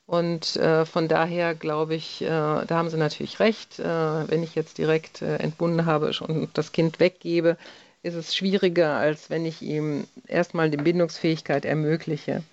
[0.06, 3.80] Und äh, von daher glaube ich, äh, da haben Sie natürlich recht.
[3.80, 7.58] Äh, wenn ich jetzt direkt äh, entbunden habe und das Kind weggebe,
[8.04, 12.44] ist es schwieriger, als wenn ich ihm erstmal die Bindungsfähigkeit ermögliche.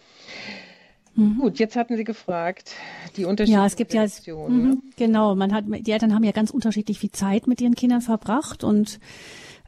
[1.15, 1.39] Mhm.
[1.39, 2.75] Gut, jetzt hatten Sie gefragt,
[3.17, 6.51] die unterschiedlichen Ja, es gibt ja, mh, genau, man hat, die Eltern haben ja ganz
[6.51, 9.01] unterschiedlich viel Zeit mit ihren Kindern verbracht und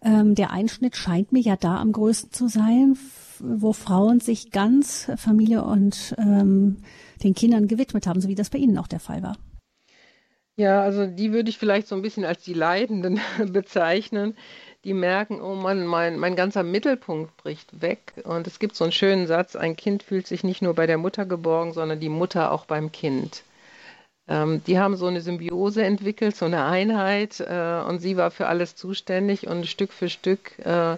[0.02, 2.96] ähm, der Einschnitt scheint mir ja da am größten zu sein,
[3.38, 6.78] wo Frauen sich ganz Familie und ähm,
[7.22, 9.36] den Kindern gewidmet haben, so wie das bei Ihnen auch der Fall war.
[10.56, 13.20] Ja, also die würde ich vielleicht so ein bisschen als die Leidenden
[13.52, 14.36] bezeichnen
[14.84, 18.14] die merken, oh Mann, mein, mein ganzer Mittelpunkt bricht weg.
[18.24, 20.98] Und es gibt so einen schönen Satz, ein Kind fühlt sich nicht nur bei der
[20.98, 23.44] Mutter geborgen, sondern die Mutter auch beim Kind.
[24.28, 28.46] Ähm, die haben so eine Symbiose entwickelt, so eine Einheit äh, und sie war für
[28.46, 30.96] alles zuständig und Stück für Stück äh,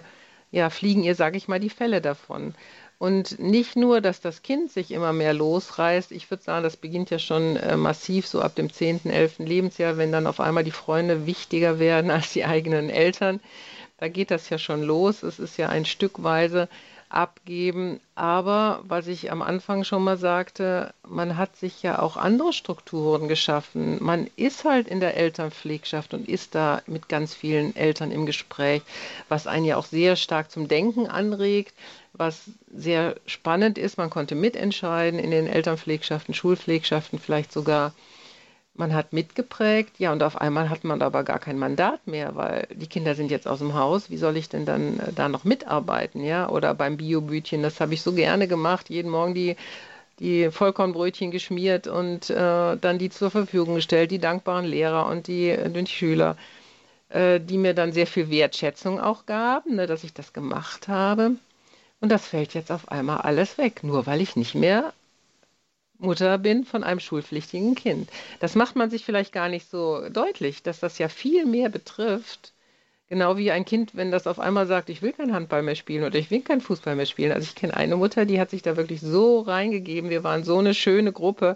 [0.51, 2.55] ja, fliegen ihr, sage ich mal, die Fälle davon.
[2.97, 7.09] Und nicht nur, dass das Kind sich immer mehr losreißt, ich würde sagen, das beginnt
[7.09, 9.39] ja schon äh, massiv so ab dem 10., 11.
[9.39, 13.41] Lebensjahr, wenn dann auf einmal die Freunde wichtiger werden als die eigenen Eltern.
[13.97, 15.23] Da geht das ja schon los.
[15.23, 16.67] Es ist ja ein Stückweise.
[17.09, 17.99] abgeben.
[18.15, 23.27] Aber was ich am Anfang schon mal sagte, man hat sich ja auch andere Strukturen
[23.27, 24.03] geschaffen.
[24.03, 28.81] Man ist halt in der Elternpflegschaft und ist da mit ganz vielen Eltern im Gespräch,
[29.29, 31.73] was einen ja auch sehr stark zum Denken anregt,
[32.13, 33.97] was sehr spannend ist.
[33.97, 37.93] Man konnte mitentscheiden in den Elternpflegschaften, Schulpflegschaften vielleicht sogar
[38.77, 42.67] man hat mitgeprägt, ja, und auf einmal hat man aber gar kein Mandat mehr, weil
[42.73, 44.09] die Kinder sind jetzt aus dem Haus.
[44.09, 46.49] Wie soll ich denn dann äh, da noch mitarbeiten, ja?
[46.49, 49.55] Oder beim Biobütchen, das habe ich so gerne gemacht, jeden Morgen die,
[50.19, 55.49] die Vollkornbrötchen geschmiert und äh, dann die zur Verfügung gestellt, die dankbaren Lehrer und die,
[55.49, 56.37] äh, die Schüler,
[57.09, 61.31] äh, die mir dann sehr viel Wertschätzung auch gaben, ne, dass ich das gemacht habe.
[62.01, 64.93] Und das fällt jetzt auf einmal alles weg, nur weil ich nicht mehr
[65.97, 68.09] Mutter bin von einem schulpflichtigen Kind.
[68.39, 72.53] Das macht man sich vielleicht gar nicht so deutlich, dass das ja viel mehr betrifft.
[73.07, 76.03] Genau wie ein Kind, wenn das auf einmal sagt, ich will kein Handball mehr spielen
[76.03, 77.31] oder ich will kein Fußball mehr spielen.
[77.31, 80.09] Also ich kenne eine Mutter, die hat sich da wirklich so reingegeben.
[80.09, 81.55] Wir waren so eine schöne Gruppe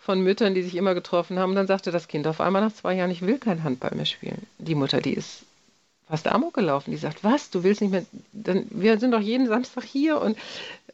[0.00, 1.50] von Müttern, die sich immer getroffen haben.
[1.50, 4.06] Und dann sagte das Kind auf einmal nach zwei Jahren, ich will kein Handball mehr
[4.06, 4.46] spielen.
[4.58, 5.44] Die Mutter, die ist
[6.08, 6.90] fast Amok gelaufen.
[6.90, 10.36] Die sagt, was, du willst nicht mehr, dann, wir sind doch jeden Samstag hier und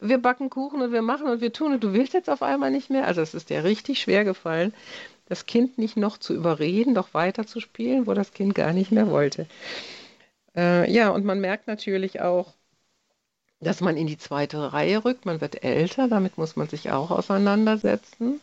[0.01, 2.71] wir backen Kuchen und wir machen und wir tun und du willst jetzt auf einmal
[2.71, 3.07] nicht mehr.
[3.07, 4.73] Also es ist dir richtig schwer gefallen,
[5.27, 8.91] das Kind nicht noch zu überreden, doch weiter zu spielen, wo das Kind gar nicht
[8.91, 9.47] mehr wollte.
[10.55, 12.53] Äh, ja, und man merkt natürlich auch,
[13.61, 17.09] dass man in die zweite Reihe rückt, man wird älter, damit muss man sich auch
[17.09, 18.41] auseinandersetzen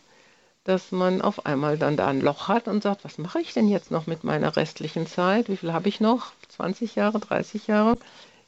[0.64, 3.68] dass man auf einmal dann da ein Loch hat und sagt, was mache ich denn
[3.68, 5.48] jetzt noch mit meiner restlichen Zeit?
[5.48, 6.32] Wie viel habe ich noch?
[6.52, 7.98] 20 Jahre, 30 Jahre?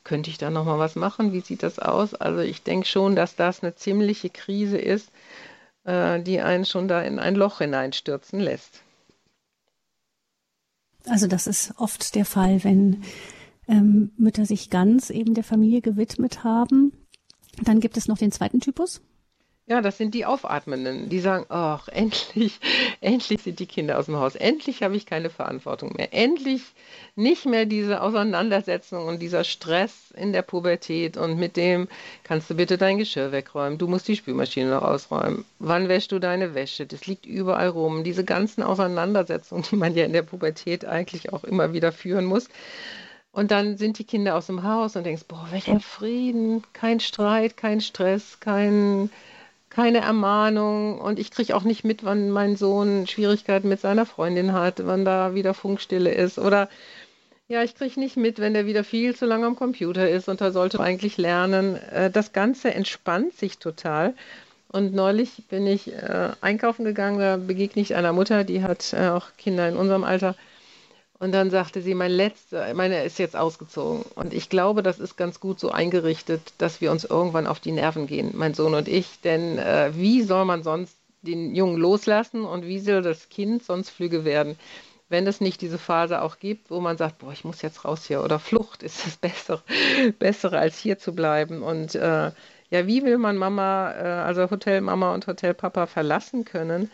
[0.04, 1.32] Könnte ich da noch mal was machen?
[1.32, 2.14] Wie sieht das aus?
[2.14, 5.10] Also ich denke schon, dass das eine ziemliche Krise ist,
[5.84, 8.82] äh, die einen schon da in ein Loch hineinstürzen lässt.
[11.06, 13.02] Also das ist oft der Fall, wenn
[13.68, 16.92] ähm, Mütter sich ganz eben der Familie gewidmet haben.
[17.62, 19.00] Dann gibt es noch den zweiten Typus.
[19.66, 22.60] Ja, das sind die Aufatmenden, die sagen, ach, endlich,
[23.00, 26.60] endlich sind die Kinder aus dem Haus, endlich habe ich keine Verantwortung mehr, endlich
[27.16, 31.16] nicht mehr diese Auseinandersetzung und dieser Stress in der Pubertät.
[31.16, 31.88] Und mit dem,
[32.24, 36.18] kannst du bitte dein Geschirr wegräumen, du musst die Spülmaschine noch ausräumen, wann wäschst du
[36.18, 40.84] deine Wäsche, das liegt überall rum, diese ganzen Auseinandersetzungen, die man ja in der Pubertät
[40.84, 42.50] eigentlich auch immer wieder führen muss.
[43.32, 47.56] Und dann sind die Kinder aus dem Haus und denkst, boah, welcher Frieden, kein Streit,
[47.56, 49.08] kein Stress, kein
[49.74, 54.52] keine Ermahnung und ich kriege auch nicht mit, wann mein Sohn Schwierigkeiten mit seiner Freundin
[54.52, 56.68] hat, wann da wieder Funkstille ist oder
[57.48, 60.40] ja, ich kriege nicht mit, wenn der wieder viel zu lange am Computer ist und
[60.40, 61.76] da sollte man eigentlich lernen.
[61.76, 64.14] Äh, das Ganze entspannt sich total.
[64.68, 69.08] Und neulich bin ich äh, einkaufen gegangen, da begegne ich einer Mutter, die hat äh,
[69.08, 70.36] auch Kinder in unserem Alter
[71.18, 74.04] und dann sagte sie, mein letzter, meine ist jetzt ausgezogen.
[74.14, 77.72] Und ich glaube, das ist ganz gut so eingerichtet, dass wir uns irgendwann auf die
[77.72, 79.20] Nerven gehen, mein Sohn und ich.
[79.22, 83.90] Denn äh, wie soll man sonst den Jungen loslassen und wie soll das Kind sonst
[83.90, 84.58] flüge werden,
[85.08, 88.04] wenn es nicht diese Phase auch gibt, wo man sagt, boah, ich muss jetzt raus
[88.06, 89.62] hier oder Flucht ist das Bessere,
[90.18, 91.62] Bessere als hier zu bleiben.
[91.62, 92.32] Und äh,
[92.70, 96.90] ja, wie will man Mama, äh, also Hotelmama und Hotelpapa verlassen können?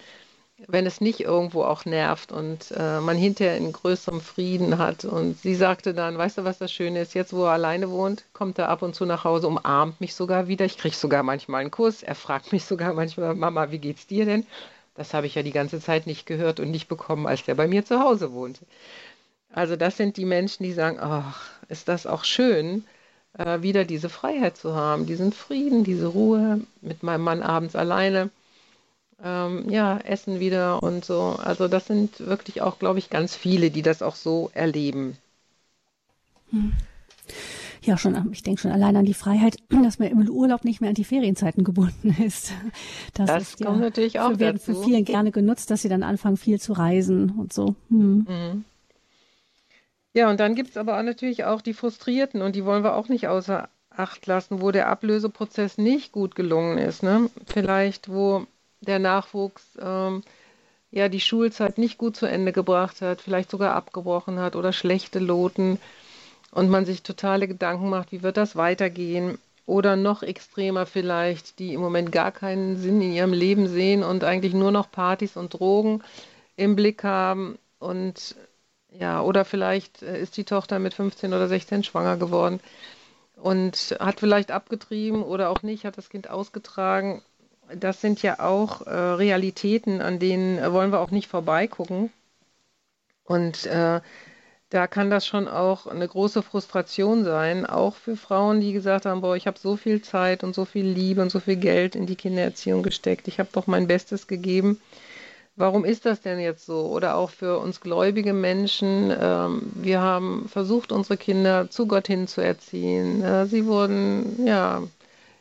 [0.66, 5.04] Wenn es nicht irgendwo auch nervt und äh, man hinterher in größerem Frieden hat.
[5.04, 7.14] Und sie sagte dann, weißt du, was das Schöne ist?
[7.14, 10.48] Jetzt, wo er alleine wohnt, kommt er ab und zu nach Hause, umarmt mich sogar
[10.48, 10.64] wieder.
[10.64, 12.02] Ich kriege sogar manchmal einen Kuss.
[12.02, 14.46] Er fragt mich sogar manchmal, Mama, wie geht's dir denn?
[14.94, 17.66] Das habe ich ja die ganze Zeit nicht gehört und nicht bekommen, als der bei
[17.66, 18.66] mir zu Hause wohnte.
[19.52, 22.84] Also das sind die Menschen, die sagen, ach, ist das auch schön,
[23.38, 28.30] äh, wieder diese Freiheit zu haben, diesen Frieden, diese Ruhe mit meinem Mann abends alleine
[29.22, 31.36] ähm, ja, Essen wieder und so.
[31.42, 35.16] Also das sind wirklich auch, glaube ich, ganz viele, die das auch so erleben.
[36.50, 36.72] Hm.
[37.82, 40.90] Ja, schon, ich denke schon allein an die Freiheit, dass man im Urlaub nicht mehr
[40.90, 42.52] an die Ferienzeiten gebunden ist.
[43.14, 45.88] Das, das ist kommt ja, natürlich auch für, werden für vielen gerne genutzt, dass sie
[45.88, 47.74] dann anfangen, viel zu reisen und so.
[47.88, 48.26] Hm.
[48.28, 48.64] Mhm.
[50.12, 52.96] Ja, und dann gibt es aber auch natürlich auch die Frustrierten und die wollen wir
[52.96, 57.02] auch nicht außer Acht lassen, wo der Ablöseprozess nicht gut gelungen ist.
[57.02, 57.28] Ne?
[57.46, 58.46] Vielleicht, wo
[58.80, 60.22] der Nachwuchs ähm,
[60.90, 65.18] ja die Schulzeit nicht gut zu Ende gebracht hat, vielleicht sogar abgebrochen hat oder schlechte
[65.18, 65.78] Loten
[66.50, 69.38] und man sich totale Gedanken macht, wie wird das weitergehen?
[69.66, 74.24] Oder noch extremer vielleicht, die im Moment gar keinen Sinn in ihrem Leben sehen und
[74.24, 76.02] eigentlich nur noch Partys und Drogen
[76.56, 77.56] im Blick haben.
[77.78, 78.34] Und
[78.90, 82.58] ja, oder vielleicht äh, ist die Tochter mit 15 oder 16 schwanger geworden
[83.36, 87.22] und hat vielleicht abgetrieben oder auch nicht, hat das Kind ausgetragen
[87.76, 92.12] das sind ja auch äh, Realitäten, an denen äh, wollen wir auch nicht vorbeigucken.
[93.24, 94.00] Und äh,
[94.70, 99.20] da kann das schon auch eine große Frustration sein, auch für Frauen, die gesagt haben,
[99.20, 102.06] boah, ich habe so viel Zeit und so viel Liebe und so viel Geld in
[102.06, 104.80] die Kindererziehung gesteckt, ich habe doch mein Bestes gegeben.
[105.56, 106.86] Warum ist das denn jetzt so?
[106.86, 112.28] Oder auch für uns gläubige Menschen, ähm, wir haben versucht, unsere Kinder zu Gott hin
[112.28, 113.22] zu erziehen.
[113.22, 114.82] Äh, sie wurden ja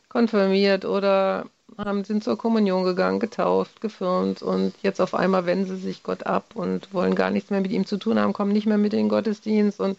[0.08, 1.46] konfirmiert oder
[1.78, 6.26] haben, sind zur Kommunion gegangen, getauft, gefirmt und jetzt auf einmal wenden sie sich Gott
[6.26, 8.92] ab und wollen gar nichts mehr mit ihm zu tun haben, kommen nicht mehr mit
[8.92, 9.98] in den Gottesdienst und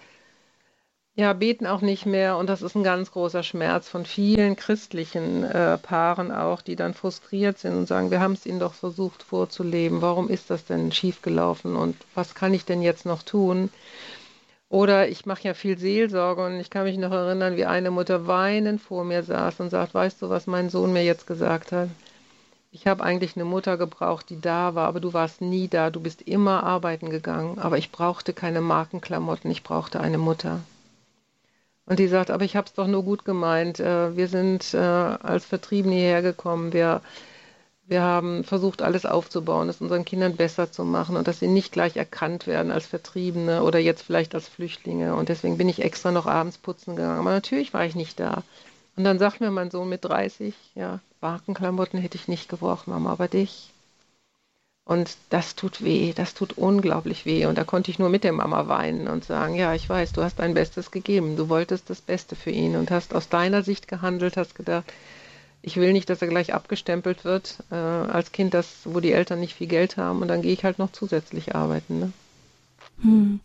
[1.16, 2.38] ja, beten auch nicht mehr.
[2.38, 6.94] Und das ist ein ganz großer Schmerz von vielen christlichen äh, Paaren auch, die dann
[6.94, 10.02] frustriert sind und sagen, wir haben es ihnen doch versucht vorzuleben.
[10.02, 13.70] Warum ist das denn schiefgelaufen und was kann ich denn jetzt noch tun?
[14.72, 18.26] Oder ich mache ja viel Seelsorge und ich kann mich noch erinnern, wie eine Mutter
[18.26, 21.90] weinend vor mir saß und sagt, weißt du, was mein Sohn mir jetzt gesagt hat?
[22.72, 25.90] Ich habe eigentlich eine Mutter gebraucht, die da war, aber du warst nie da.
[25.90, 27.60] Du bist immer arbeiten gegangen.
[27.60, 30.62] Aber ich brauchte keine Markenklamotten, ich brauchte eine Mutter.
[31.86, 33.82] Und die sagt, aber ich habe es doch nur gut gemeint.
[33.82, 36.72] Äh, wir sind äh, als Vertriebene hierher gekommen.
[36.72, 37.02] Wir
[37.92, 41.74] wir haben versucht, alles aufzubauen, es unseren Kindern besser zu machen und dass sie nicht
[41.74, 45.14] gleich erkannt werden als Vertriebene oder jetzt vielleicht als Flüchtlinge.
[45.14, 47.20] Und deswegen bin ich extra noch abends putzen gegangen.
[47.20, 48.44] Aber natürlich war ich nicht da.
[48.96, 53.12] Und dann sagt mir mein Sohn mit 30, ja, Barkenklamotten hätte ich nicht gebraucht, Mama,
[53.12, 53.72] aber dich.
[54.86, 57.46] Und das tut weh, das tut unglaublich weh.
[57.46, 60.24] Und da konnte ich nur mit der Mama weinen und sagen, ja, ich weiß, du
[60.24, 61.36] hast dein Bestes gegeben.
[61.36, 64.86] Du wolltest das Beste für ihn und hast aus deiner Sicht gehandelt, hast gedacht,
[65.62, 69.40] ich will nicht, dass er gleich abgestempelt wird äh, als Kind, das, wo die Eltern
[69.40, 72.00] nicht viel Geld haben und dann gehe ich halt noch zusätzlich arbeiten.
[72.00, 72.14] Ne?
[73.02, 73.40] Hm.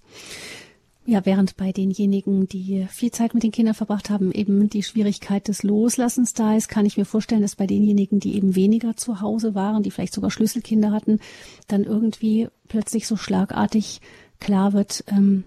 [1.08, 5.46] Ja, während bei denjenigen, die viel Zeit mit den Kindern verbracht haben, eben die Schwierigkeit
[5.46, 9.20] des Loslassens da ist, kann ich mir vorstellen, dass bei denjenigen, die eben weniger zu
[9.20, 11.20] Hause waren, die vielleicht sogar Schlüsselkinder hatten,
[11.68, 14.00] dann irgendwie plötzlich so schlagartig
[14.40, 15.44] klar wird, ähm,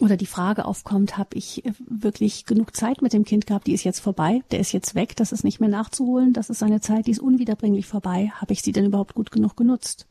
[0.00, 3.74] oder die Frage aufkommt, habe ich äh, wirklich genug Zeit mit dem Kind gehabt, die
[3.74, 6.80] ist jetzt vorbei, der ist jetzt weg, das ist nicht mehr nachzuholen, das ist eine
[6.80, 8.32] Zeit, die ist unwiederbringlich vorbei.
[8.34, 10.06] Habe ich sie denn überhaupt gut genug genutzt?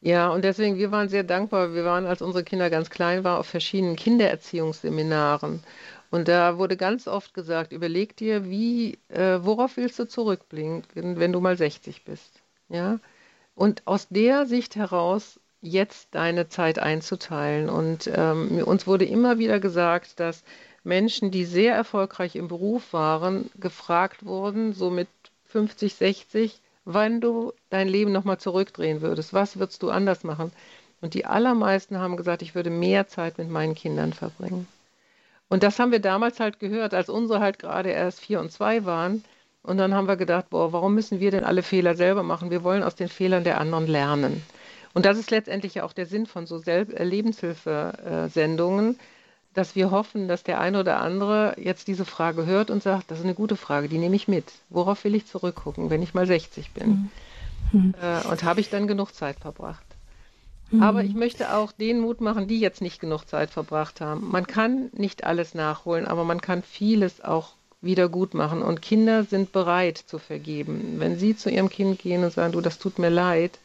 [0.00, 1.72] Ja, und deswegen, wir waren sehr dankbar.
[1.72, 5.62] Wir waren, als unsere Kinder ganz klein waren, auf verschiedenen Kindererziehungsseminaren.
[6.10, 11.32] Und da wurde ganz oft gesagt, überleg dir, wie, äh, worauf willst du zurückblicken, wenn
[11.32, 12.42] du mal 60 bist?
[12.68, 13.00] Ja.
[13.54, 17.68] Und aus der Sicht heraus jetzt deine Zeit einzuteilen.
[17.68, 20.44] Und ähm, uns wurde immer wieder gesagt, dass
[20.84, 25.08] Menschen, die sehr erfolgreich im Beruf waren, gefragt wurden, so mit
[25.46, 29.32] 50, 60, wann du dein Leben nochmal zurückdrehen würdest.
[29.32, 30.52] Was würdest du anders machen?
[31.00, 34.68] Und die allermeisten haben gesagt, ich würde mehr Zeit mit meinen Kindern verbringen.
[35.48, 38.84] Und das haben wir damals halt gehört, als unsere halt gerade erst vier und zwei
[38.84, 39.24] waren.
[39.62, 42.50] Und dann haben wir gedacht, boah, warum müssen wir denn alle Fehler selber machen?
[42.50, 44.42] Wir wollen aus den Fehlern der anderen lernen.
[44.94, 48.98] Und das ist letztendlich ja auch der Sinn von so äh, Lebenshilfesendungen,
[49.52, 53.18] dass wir hoffen, dass der eine oder andere jetzt diese Frage hört und sagt, das
[53.18, 54.52] ist eine gute Frage, die nehme ich mit.
[54.70, 57.10] Worauf will ich zurückgucken, wenn ich mal 60 bin?
[57.72, 57.94] Mhm.
[58.00, 59.84] Äh, und habe ich dann genug Zeit verbracht?
[60.70, 60.82] Mhm.
[60.82, 64.30] Aber ich möchte auch den Mut machen, die jetzt nicht genug Zeit verbracht haben.
[64.30, 68.62] Man kann nicht alles nachholen, aber man kann vieles auch wieder gut machen.
[68.62, 70.96] Und Kinder sind bereit zu vergeben.
[70.98, 73.58] Wenn sie zu ihrem Kind gehen und sagen, du, das tut mir leid,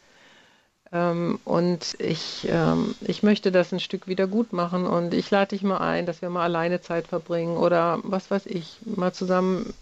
[0.92, 5.62] und ich, ähm, ich möchte das ein Stück wieder gut machen und ich lade dich
[5.62, 9.72] mal ein, dass wir mal alleine Zeit verbringen oder was weiß ich, mal zusammen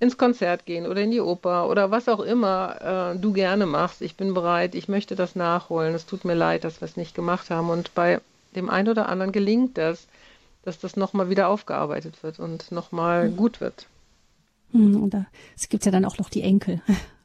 [0.00, 4.02] ins Konzert gehen oder in die Oper oder was auch immer äh, du gerne machst.
[4.02, 5.94] Ich bin bereit, ich möchte das nachholen.
[5.94, 7.70] Es tut mir leid, dass wir es nicht gemacht haben.
[7.70, 8.20] Und bei
[8.56, 10.08] dem einen oder anderen gelingt das,
[10.64, 13.36] dass das nochmal wieder aufgearbeitet wird und nochmal mhm.
[13.36, 13.86] gut wird.
[14.72, 16.80] Mhm, und es gibt ja dann auch noch die Enkel.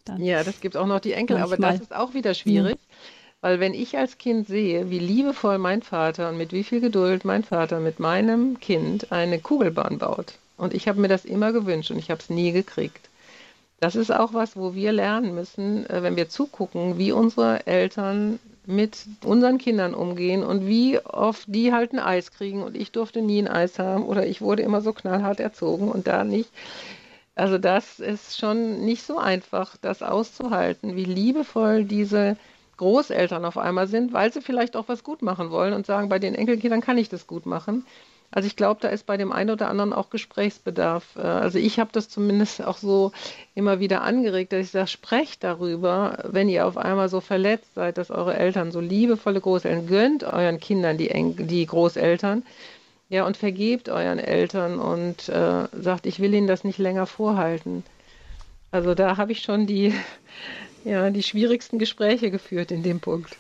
[0.08, 0.24] Dann.
[0.24, 1.58] Ja, das gibt auch noch die Enkel, Manchmal.
[1.58, 2.76] aber das ist auch wieder schwierig.
[2.76, 2.94] Mhm.
[3.42, 7.24] Weil wenn ich als Kind sehe, wie liebevoll mein Vater und mit wie viel Geduld
[7.24, 11.92] mein Vater mit meinem Kind eine Kugelbahn baut, und ich habe mir das immer gewünscht
[11.92, 13.10] und ich habe es nie gekriegt.
[13.80, 18.40] Das ist auch was, wo wir lernen müssen, äh, wenn wir zugucken, wie unsere Eltern
[18.66, 23.22] mit unseren Kindern umgehen und wie oft die halt ein Eis kriegen und ich durfte
[23.22, 26.50] nie ein Eis haben oder ich wurde immer so knallhart erzogen und da nicht.
[27.38, 32.36] Also das ist schon nicht so einfach, das auszuhalten, wie liebevoll diese
[32.78, 36.18] Großeltern auf einmal sind, weil sie vielleicht auch was gut machen wollen und sagen, bei
[36.18, 37.86] den Enkelkindern kann ich das gut machen.
[38.32, 41.16] Also ich glaube, da ist bei dem einen oder anderen auch Gesprächsbedarf.
[41.16, 43.12] Äh, also ich habe das zumindest auch so
[43.54, 48.00] immer wieder angeregt, dass ich sage, sprecht darüber, wenn ihr auf einmal so verletzt seid,
[48.00, 52.44] dass eure Eltern so liebevolle Großeltern, gönnt euren Kindern die, Enkel, die Großeltern,
[53.10, 57.84] ja, und vergebt euren Eltern und äh, sagt, ich will ihnen das nicht länger vorhalten.
[58.72, 59.94] Also da habe ich schon die,
[60.84, 63.38] ja, die schwierigsten Gespräche geführt in dem Punkt.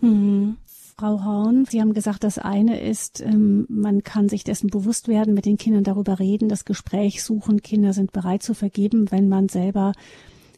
[0.00, 0.56] Mhm.
[0.98, 5.34] Frau Horn, Sie haben gesagt, das eine ist, ähm, man kann sich dessen bewusst werden,
[5.34, 7.60] mit den Kindern darüber reden, das Gespräch suchen.
[7.60, 9.92] Kinder sind bereit zu vergeben, wenn man selber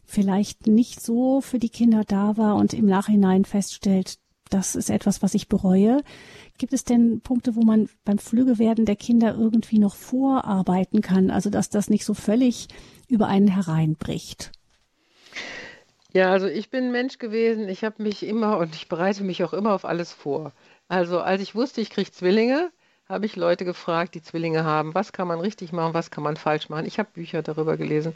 [0.05, 4.15] vielleicht nicht so für die Kinder da war und im Nachhinein feststellt,
[4.49, 6.01] das ist etwas, was ich bereue.
[6.57, 11.49] Gibt es denn Punkte, wo man beim Flügewerden der Kinder irgendwie noch vorarbeiten kann, also
[11.49, 12.67] dass das nicht so völlig
[13.07, 14.51] über einen hereinbricht?
[16.11, 19.53] Ja, also ich bin Mensch gewesen, ich habe mich immer und ich bereite mich auch
[19.53, 20.53] immer auf alles vor.
[20.87, 22.71] Also als ich wusste, ich kriege Zwillinge,
[23.09, 26.37] habe ich Leute gefragt, die Zwillinge haben, was kann man richtig machen, was kann man
[26.37, 26.85] falsch machen.
[26.85, 28.13] Ich habe Bücher darüber gelesen.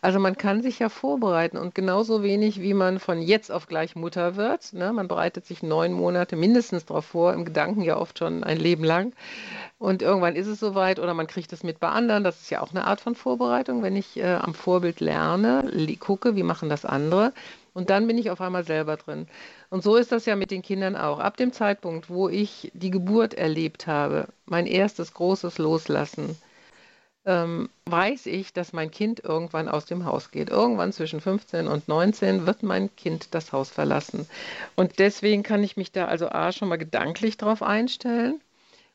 [0.00, 3.96] Also man kann sich ja vorbereiten und genauso wenig, wie man von jetzt auf gleich
[3.96, 4.72] Mutter wird.
[4.74, 4.92] Ne?
[4.92, 8.84] Man bereitet sich neun Monate mindestens darauf vor, im Gedanken ja oft schon ein Leben
[8.84, 9.12] lang.
[9.78, 12.22] Und irgendwann ist es soweit oder man kriegt es mit bei anderen.
[12.22, 15.68] Das ist ja auch eine Art von Vorbereitung, wenn ich äh, am Vorbild lerne,
[15.98, 17.32] gucke, wie machen das andere.
[17.78, 19.28] Und dann bin ich auf einmal selber drin.
[19.70, 21.20] Und so ist das ja mit den Kindern auch.
[21.20, 26.36] Ab dem Zeitpunkt, wo ich die Geburt erlebt habe, mein erstes großes Loslassen,
[27.24, 30.50] ähm, weiß ich, dass mein Kind irgendwann aus dem Haus geht.
[30.50, 34.28] Irgendwann zwischen 15 und 19 wird mein Kind das Haus verlassen.
[34.74, 38.40] Und deswegen kann ich mich da also A schon mal gedanklich drauf einstellen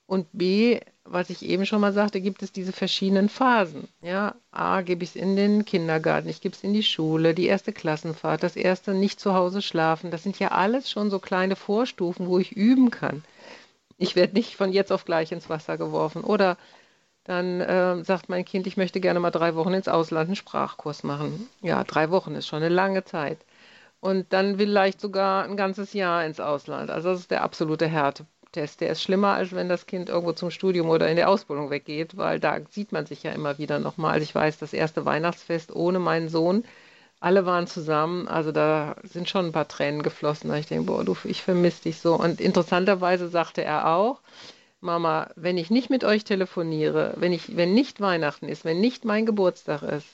[0.08, 3.88] und B, was ich eben schon mal sagte, gibt es diese verschiedenen Phasen.
[4.02, 7.48] Ja, A, gebe ich es in den Kindergarten, ich gebe es in die Schule, die
[7.48, 10.12] erste Klassenfahrt, das erste nicht zu Hause schlafen.
[10.12, 13.24] Das sind ja alles schon so kleine Vorstufen, wo ich üben kann.
[13.98, 16.24] Ich werde nicht von jetzt auf gleich ins Wasser geworfen.
[16.24, 16.58] Oder
[17.26, 21.04] dann äh, sagt mein Kind, ich möchte gerne mal drei Wochen ins Ausland einen Sprachkurs
[21.04, 21.48] machen.
[21.62, 23.40] Ja, drei Wochen ist schon eine lange Zeit.
[24.00, 26.90] Und dann vielleicht sogar ein ganzes Jahr ins Ausland.
[26.90, 28.80] Also das ist der absolute Härte, Test.
[28.80, 32.16] Der ist schlimmer, als wenn das Kind irgendwo zum Studium oder in der Ausbildung weggeht,
[32.16, 34.14] weil da sieht man sich ja immer wieder nochmal.
[34.14, 36.64] Also ich weiß, das erste Weihnachtsfest ohne meinen Sohn,
[37.20, 40.50] alle waren zusammen, also da sind schon ein paar Tränen geflossen.
[40.50, 42.16] Da ich denke, boah, du, ich vermisse dich so.
[42.16, 44.22] Und interessanterweise sagte er auch,
[44.82, 49.06] Mama, wenn ich nicht mit euch telefoniere, wenn ich, wenn nicht Weihnachten ist, wenn nicht
[49.06, 50.08] mein Geburtstag ist,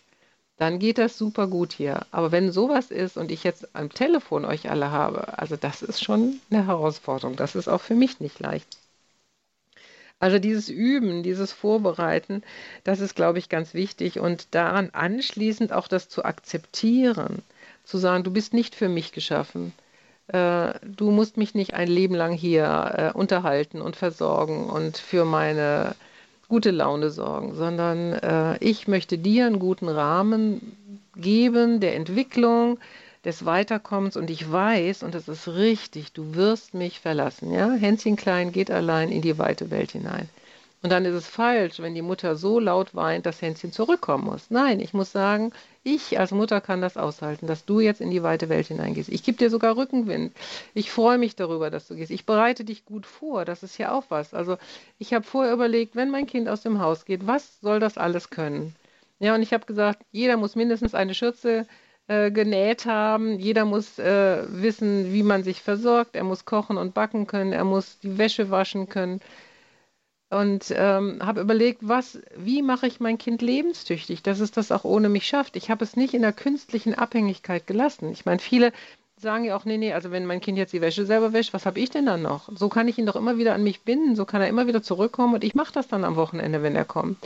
[0.59, 2.05] dann geht das super gut hier.
[2.11, 6.03] Aber wenn sowas ist und ich jetzt am Telefon euch alle habe, also das ist
[6.03, 7.37] schon eine Herausforderung.
[7.37, 8.77] Das ist auch für mich nicht leicht.
[10.19, 12.43] Also dieses Üben, dieses Vorbereiten,
[12.83, 17.41] das ist, glaube ich, ganz wichtig und daran anschließend auch das zu akzeptieren,
[17.85, 19.71] zu sagen, du bist nicht für mich geschaffen.
[20.27, 25.23] Äh, du musst mich nicht ein Leben lang hier äh, unterhalten und versorgen und für
[25.23, 25.95] meine
[26.49, 30.75] gute Laune sorgen, sondern äh, ich möchte dir einen guten Rahmen
[31.15, 32.79] geben der Entwicklung,
[33.25, 37.51] des Weiterkommens und ich weiß, und das ist richtig, du wirst mich verlassen.
[37.51, 37.71] Ja?
[37.73, 40.29] Hänschen Klein geht allein in die weite Welt hinein.
[40.81, 44.49] Und dann ist es falsch, wenn die Mutter so laut weint, dass Hänschen zurückkommen muss.
[44.49, 45.51] Nein, ich muss sagen,
[45.83, 49.09] ich als Mutter kann das aushalten, dass du jetzt in die weite Welt hineingehst.
[49.09, 50.33] Ich gebe dir sogar Rückenwind.
[50.73, 52.11] Ich freue mich darüber, dass du gehst.
[52.11, 53.43] Ich bereite dich gut vor.
[53.43, 54.33] Das ist ja auch was.
[54.33, 54.57] Also
[54.97, 58.29] ich habe vorher überlegt, wenn mein Kind aus dem Haus geht, was soll das alles
[58.29, 58.73] können?
[59.19, 61.67] Ja, und ich habe gesagt, jeder muss mindestens eine Schürze
[62.07, 63.37] äh, genäht haben.
[63.37, 66.15] Jeder muss äh, wissen, wie man sich versorgt.
[66.15, 67.51] Er muss kochen und backen können.
[67.51, 69.19] Er muss die Wäsche waschen können
[70.29, 74.83] und ähm, habe überlegt, was, wie mache ich mein Kind lebenstüchtig, dass es das auch
[74.83, 75.55] ohne mich schafft.
[75.55, 78.11] Ich habe es nicht in der künstlichen Abhängigkeit gelassen.
[78.11, 78.71] Ich meine, viele
[79.17, 81.65] sagen ja auch, nee, nee, also wenn mein Kind jetzt die Wäsche selber wäscht, was
[81.65, 82.49] habe ich denn dann noch?
[82.55, 84.83] So kann ich ihn doch immer wieder an mich binden, so kann er immer wieder
[84.83, 87.17] zurückkommen und ich mache das dann am Wochenende, wenn er kommt.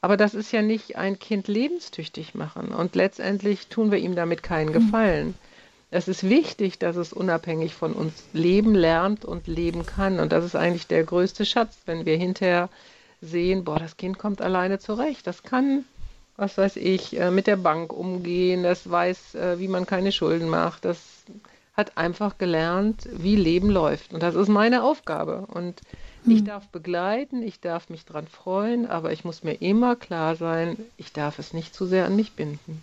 [0.00, 4.42] Aber das ist ja nicht ein Kind lebenstüchtig machen und letztendlich tun wir ihm damit
[4.42, 4.72] keinen mhm.
[4.72, 5.28] Gefallen.
[5.28, 5.51] Mhm.
[5.94, 10.20] Es ist wichtig, dass es unabhängig von uns leben lernt und leben kann.
[10.20, 12.70] Und das ist eigentlich der größte Schatz, wenn wir hinterher
[13.20, 15.26] sehen, boah, das Kind kommt alleine zurecht.
[15.26, 15.84] Das kann,
[16.38, 18.62] was weiß ich, äh, mit der Bank umgehen.
[18.62, 20.86] Das weiß, äh, wie man keine Schulden macht.
[20.86, 20.98] Das
[21.74, 24.14] hat einfach gelernt, wie Leben läuft.
[24.14, 25.44] Und das ist meine Aufgabe.
[25.48, 25.82] Und
[26.24, 26.46] ich hm.
[26.46, 31.12] darf begleiten, ich darf mich dran freuen, aber ich muss mir immer klar sein, ich
[31.12, 32.82] darf es nicht zu sehr an mich binden.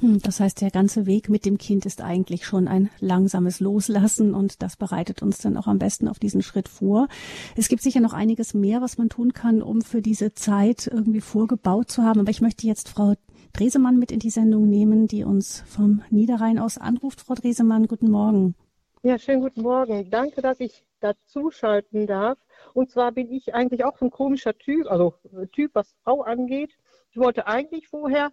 [0.00, 4.34] Hm, das heißt, der ganze Weg mit dem Kind ist eigentlich schon ein langsames Loslassen
[4.34, 7.08] und das bereitet uns dann auch am besten auf diesen Schritt vor.
[7.54, 11.20] Es gibt sicher noch einiges mehr, was man tun kann, um für diese Zeit irgendwie
[11.20, 12.20] vorgebaut zu haben.
[12.20, 13.14] Aber ich möchte jetzt Frau
[13.52, 17.20] Dresemann mit in die Sendung nehmen, die uns vom Niederrhein aus anruft.
[17.20, 18.54] Frau Dresemann, guten Morgen.
[19.02, 20.10] Ja, schönen guten Morgen.
[20.10, 22.38] Danke, dass ich dazuschalten darf.
[22.74, 25.14] Und zwar bin ich eigentlich auch ein komischer Typ, also
[25.52, 26.70] Typ, was Frau angeht.
[27.10, 28.30] Ich wollte eigentlich vorher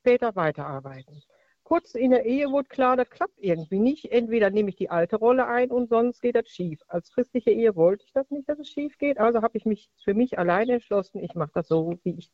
[0.00, 1.22] später weiterarbeiten.
[1.62, 4.10] Kurz in der Ehe wurde klar, das klappt irgendwie nicht.
[4.10, 6.80] Entweder nehme ich die alte Rolle ein und sonst geht das schief.
[6.88, 9.18] Als christliche Ehe wollte ich das nicht, dass es schief geht.
[9.18, 12.32] Also habe ich mich für mich alleine entschlossen, ich mache das so, wie, ich,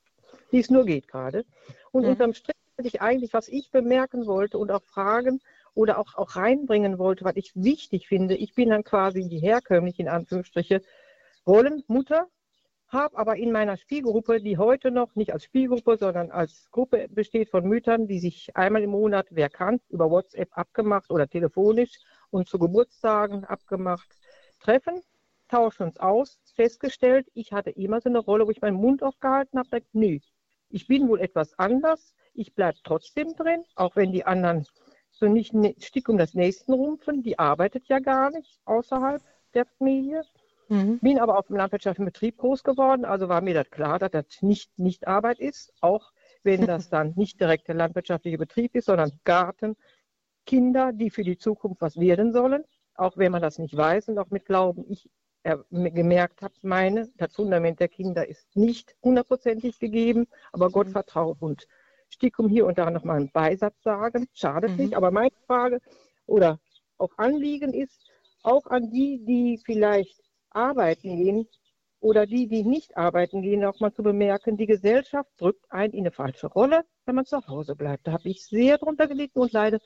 [0.50, 1.44] wie es nur geht gerade.
[1.92, 2.10] Und mhm.
[2.10, 5.40] unterm Strich hätte ich eigentlich, was ich bemerken wollte und auch fragen,
[5.76, 8.34] oder auch, auch reinbringen wollte, was ich wichtig finde.
[8.34, 10.80] Ich bin dann quasi die herkömmliche, in Anführungsstriche,
[11.46, 12.26] Rollenmutter,
[12.89, 17.51] habe aber in meiner Spielgruppe, die heute noch nicht als Spielgruppe, sondern als Gruppe besteht
[17.51, 21.99] von Müttern, die sich einmal im Monat, wer kann, über WhatsApp abgemacht oder telefonisch
[22.30, 24.09] und zu Geburtstagen abgemacht
[24.61, 25.03] treffen,
[25.49, 29.59] tauschen uns aus, festgestellt, ich hatte immer so eine Rolle, wo ich meinen Mund aufgehalten
[29.59, 30.18] habe, gesagt, nö,
[30.68, 34.66] ich bin wohl etwas anders, ich bleibe trotzdem drin, auch wenn die anderen
[35.11, 39.22] so nicht ein Stück um das Nächsten rumpfen, die arbeitet ja gar nicht außerhalb
[39.55, 40.22] der Familie.
[40.68, 40.98] Mhm.
[40.98, 44.42] Bin aber auf dem landwirtschaftlichen Betrieb groß geworden, also war mir das klar, dass das
[44.42, 46.12] nicht, nicht Arbeit ist, auch
[46.42, 49.76] wenn das dann nicht direkt der landwirtschaftliche Betrieb ist, sondern Garten,
[50.44, 52.64] Kinder, die für die Zukunft was werden sollen,
[52.94, 54.84] auch wenn man das nicht weiß und auch mit Glauben.
[54.88, 55.10] Ich
[55.46, 60.92] äh, gemerkt habe, meine, das Fundament der Kinder ist nicht hundertprozentig gegeben, aber Gott mhm.
[60.92, 61.40] vertraut.
[61.40, 61.68] Und
[62.08, 64.76] Stickum hier und da nochmal einen Beisatz sagen, schadet mhm.
[64.76, 65.80] nicht, aber meine Frage
[66.26, 66.58] oder
[66.98, 68.10] auch Anliegen ist,
[68.42, 70.20] auch an die, die vielleicht
[70.57, 71.48] arbeiten gehen
[72.00, 76.00] oder die, die nicht arbeiten gehen, auch mal zu bemerken, die Gesellschaft drückt einen in
[76.00, 78.07] eine falsche Rolle, wenn man zu Hause bleibt.
[78.07, 79.80] Da habe ich sehr drunter gelitten und leide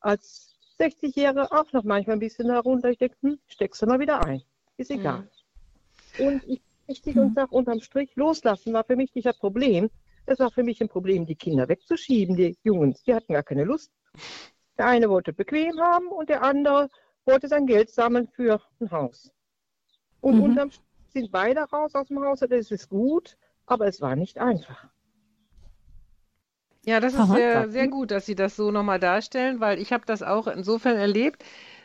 [0.00, 2.90] als 60-Jährige auch noch manchmal ein bisschen darunter.
[2.90, 4.42] Ich denke, hm, steckst du mal wieder ein.
[4.76, 5.28] Ist egal.
[6.18, 6.26] Mhm.
[6.26, 9.90] Und ich richtig und sage unterm Strich, loslassen war für mich nicht das Problem.
[10.26, 12.36] Es war für mich ein Problem, die Kinder wegzuschieben.
[12.36, 13.90] Die Jungs, die hatten gar keine Lust.
[14.78, 16.88] Der eine wollte bequem haben und der andere
[17.24, 19.30] wollte sein Geld sammeln für ein Haus.
[20.22, 20.42] Und mhm.
[20.44, 20.70] unterm
[21.12, 24.88] sind beide raus aus dem Haus, das ist gut, aber es war nicht einfach.
[26.84, 30.04] Ja, das ist sehr, sehr gut, dass Sie das so nochmal darstellen, weil ich habe
[30.06, 31.44] das auch insofern erlebt.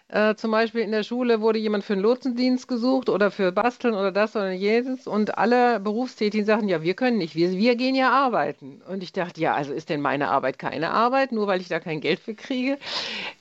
[0.09, 3.93] Äh, zum Beispiel in der Schule wurde jemand für einen Lotsendienst gesucht oder für Basteln
[3.93, 7.93] oder das oder jenes und alle Berufstätigen sagten, ja, wir können nicht, wir, wir gehen
[7.93, 8.81] ja arbeiten.
[8.87, 11.81] Und ich dachte, ja, also ist denn meine Arbeit keine Arbeit, nur weil ich da
[11.81, 12.77] kein Geld für kriege?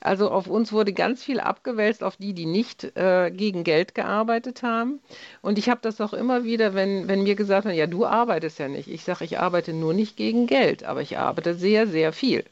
[0.01, 4.61] Also auf uns wurde ganz viel abgewälzt, auf die, die nicht äh, gegen Geld gearbeitet
[4.63, 4.99] haben.
[5.41, 8.59] Und ich habe das auch immer wieder, wenn, wenn mir gesagt wird, ja, du arbeitest
[8.59, 8.89] ja nicht.
[8.89, 12.43] Ich sage, ich arbeite nur nicht gegen Geld, aber ich arbeite sehr, sehr viel.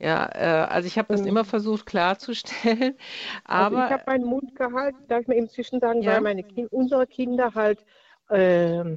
[0.00, 1.28] Ja, äh, also ich habe das mhm.
[1.28, 2.96] immer versucht klarzustellen.
[3.44, 6.14] Aber also ich habe meinen Mund gehalten, darf ich mir inzwischen sagen, ja?
[6.14, 7.84] weil meine kind, unsere Kinder halt
[8.30, 8.96] äh,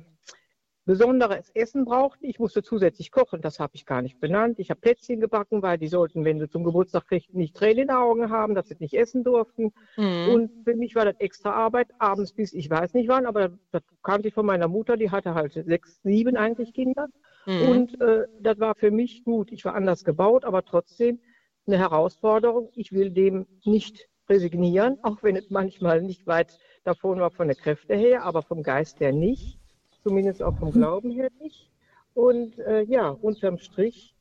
[0.86, 2.26] besonderes Essen brauchten.
[2.26, 4.60] Ich musste zusätzlich kochen, das habe ich gar nicht benannt.
[4.60, 7.88] Ich habe Plätzchen gebacken, weil die sollten, wenn sie zum Geburtstag kriegten, nicht Tränen in
[7.88, 9.74] den Augen haben, dass sie nicht essen durften.
[9.98, 10.30] Mhm.
[10.30, 13.84] Und für mich war das extra Arbeit, abends bis ich weiß nicht wann, aber das
[14.04, 17.10] kannte ich von meiner Mutter, die hatte halt sechs, sieben eigentlich Kinder.
[17.46, 17.70] Mhm.
[17.70, 19.52] Und äh, das war für mich gut.
[19.52, 21.20] Ich war anders gebaut, aber trotzdem
[21.68, 22.70] eine Herausforderung.
[22.76, 27.56] Ich will dem nicht resignieren, auch wenn es manchmal nicht weit davon war von der
[27.56, 29.60] Kräfte her, aber vom Geist her nicht,
[30.04, 31.70] zumindest auch vom Glauben her nicht.
[32.14, 34.13] Und äh, ja, unterm Strich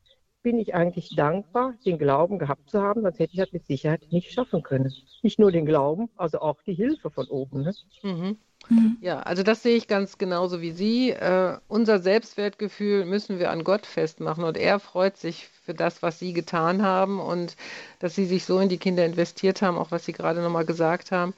[0.43, 4.03] bin ich eigentlich dankbar, den Glauben gehabt zu haben, sonst hätte ich das mit Sicherheit
[4.11, 4.93] nicht schaffen können.
[5.22, 7.62] Nicht nur den Glauben, also auch die Hilfe von oben.
[7.62, 7.74] Ne?
[8.03, 8.36] Mhm.
[8.68, 8.97] Mhm.
[9.01, 11.11] Ja, also das sehe ich ganz genauso wie Sie.
[11.11, 16.18] Äh, unser Selbstwertgefühl müssen wir an Gott festmachen und er freut sich für das, was
[16.18, 17.57] Sie getan haben und
[17.99, 21.12] dass Sie sich so in die Kinder investiert haben, auch was Sie gerade nochmal gesagt
[21.12, 21.34] haben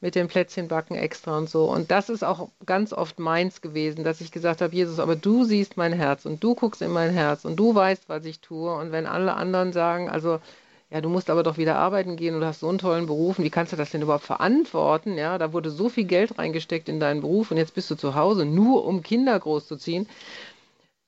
[0.00, 1.64] mit dem Plätzchenbacken extra und so.
[1.64, 5.44] Und das ist auch ganz oft meins gewesen, dass ich gesagt habe, Jesus, aber du
[5.44, 8.72] siehst mein Herz und du guckst in mein Herz und du weißt, was ich tue.
[8.74, 10.40] Und wenn alle anderen sagen, also
[10.90, 13.38] ja, du musst aber doch wieder arbeiten gehen und hast so einen tollen Beruf.
[13.38, 15.18] Wie kannst du das denn überhaupt verantworten?
[15.18, 18.14] Ja, da wurde so viel Geld reingesteckt in deinen Beruf und jetzt bist du zu
[18.14, 20.08] Hause, nur um Kinder großzuziehen.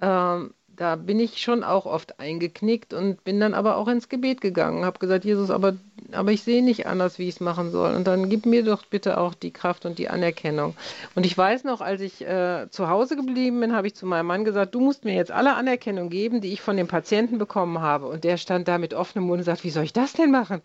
[0.03, 4.41] Ähm, da bin ich schon auch oft eingeknickt und bin dann aber auch ins Gebet
[4.41, 5.77] gegangen, habe gesagt, Jesus, aber,
[6.11, 7.95] aber ich sehe nicht anders, wie ich es machen soll.
[7.95, 10.75] Und dann gib mir doch bitte auch die Kraft und die Anerkennung.
[11.15, 14.25] Und ich weiß noch, als ich äh, zu Hause geblieben bin, habe ich zu meinem
[14.25, 17.83] Mann gesagt, du musst mir jetzt alle Anerkennung geben, die ich von den Patienten bekommen
[17.83, 18.07] habe.
[18.07, 20.63] Und der stand da mit offenem Mund und sagt, wie soll ich das denn machen?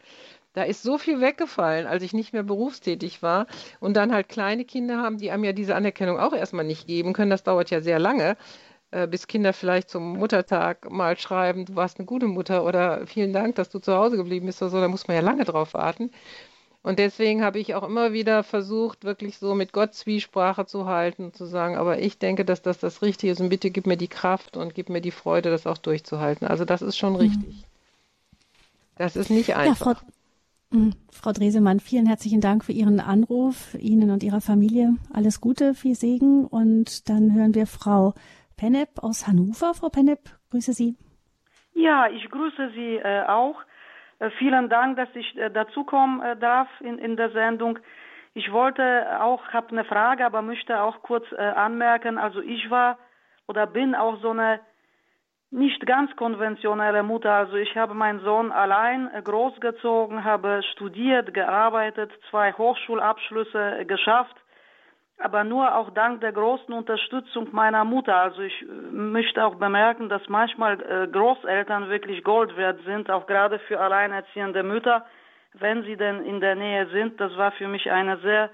[0.53, 3.47] Da ist so viel weggefallen, als ich nicht mehr berufstätig war
[3.82, 7.11] und dann halt kleine Kinder haben, die einem ja diese Anerkennung auch erstmal nicht geben
[7.11, 7.32] können.
[7.32, 8.38] Das dauert ja sehr lange.
[8.92, 13.34] Äh, bis Kinder vielleicht zum Muttertag mal schreiben, du warst eine gute Mutter oder vielen
[13.34, 15.74] Dank, dass du zu Hause geblieben bist oder so, da muss man ja lange drauf
[15.74, 16.12] warten.
[16.82, 21.34] Und deswegen habe ich auch immer wieder versucht, wirklich so mit Gott Zwiesprache zu halten,
[21.34, 24.08] zu sagen, aber ich denke, dass das das Richtige ist und bitte gib mir die
[24.08, 26.48] Kraft und gib mir die Freude, das auch durchzuhalten.
[26.48, 27.20] Also das ist schon mhm.
[27.20, 27.66] richtig.
[28.98, 29.88] Das ist nicht einfach.
[29.88, 30.94] Ja, Frau, mhm.
[31.12, 34.96] Frau Dresemann, vielen herzlichen Dank für Ihren Anruf, Ihnen und Ihrer Familie.
[35.12, 38.14] Alles Gute, viel Segen und dann hören wir Frau
[38.58, 39.74] Pennep aus Hannover.
[39.74, 40.20] Frau Pennep,
[40.51, 40.95] grüße Sie.
[41.74, 43.62] Ja, ich grüße Sie äh, auch.
[44.20, 47.80] Äh, vielen Dank, dass ich äh, dazukommen äh, darf in, in der Sendung.
[48.34, 52.18] Ich wollte auch, habe eine Frage, aber möchte auch kurz äh, anmerken.
[52.18, 52.97] Also ich war
[53.47, 54.60] oder bin auch so eine
[55.51, 57.32] nicht ganz konventionelle Mutter.
[57.32, 64.36] Also ich habe meinen Sohn allein äh, großgezogen, habe studiert, gearbeitet, zwei Hochschulabschlüsse äh, geschafft,
[65.18, 68.16] aber nur auch dank der großen Unterstützung meiner Mutter.
[68.16, 70.78] Also ich äh, möchte auch bemerken, dass manchmal
[71.11, 75.05] Großeltern wirklich Gold wert sind, auch gerade für alleinerziehende Mütter,
[75.53, 77.20] wenn sie denn in der Nähe sind.
[77.20, 78.49] Das war für mich eine sehr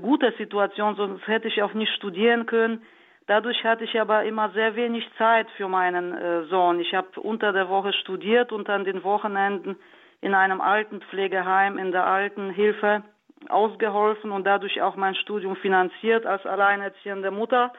[0.00, 2.82] gute Situation, sonst hätte ich auch nicht studieren können.
[3.26, 6.80] Dadurch hatte ich aber immer sehr wenig Zeit für meinen äh, Sohn.
[6.80, 9.76] Ich habe unter der Woche studiert und an den Wochenenden
[10.20, 13.02] in einem Altenpflegeheim in der Altenhilfe
[13.50, 17.72] ausgeholfen und dadurch auch mein Studium finanziert als alleinerziehende Mutter.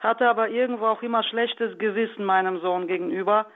[0.00, 3.46] Hatte aber irgendwo auch immer schlechtes Gewissen meinem Sohn gegenüber,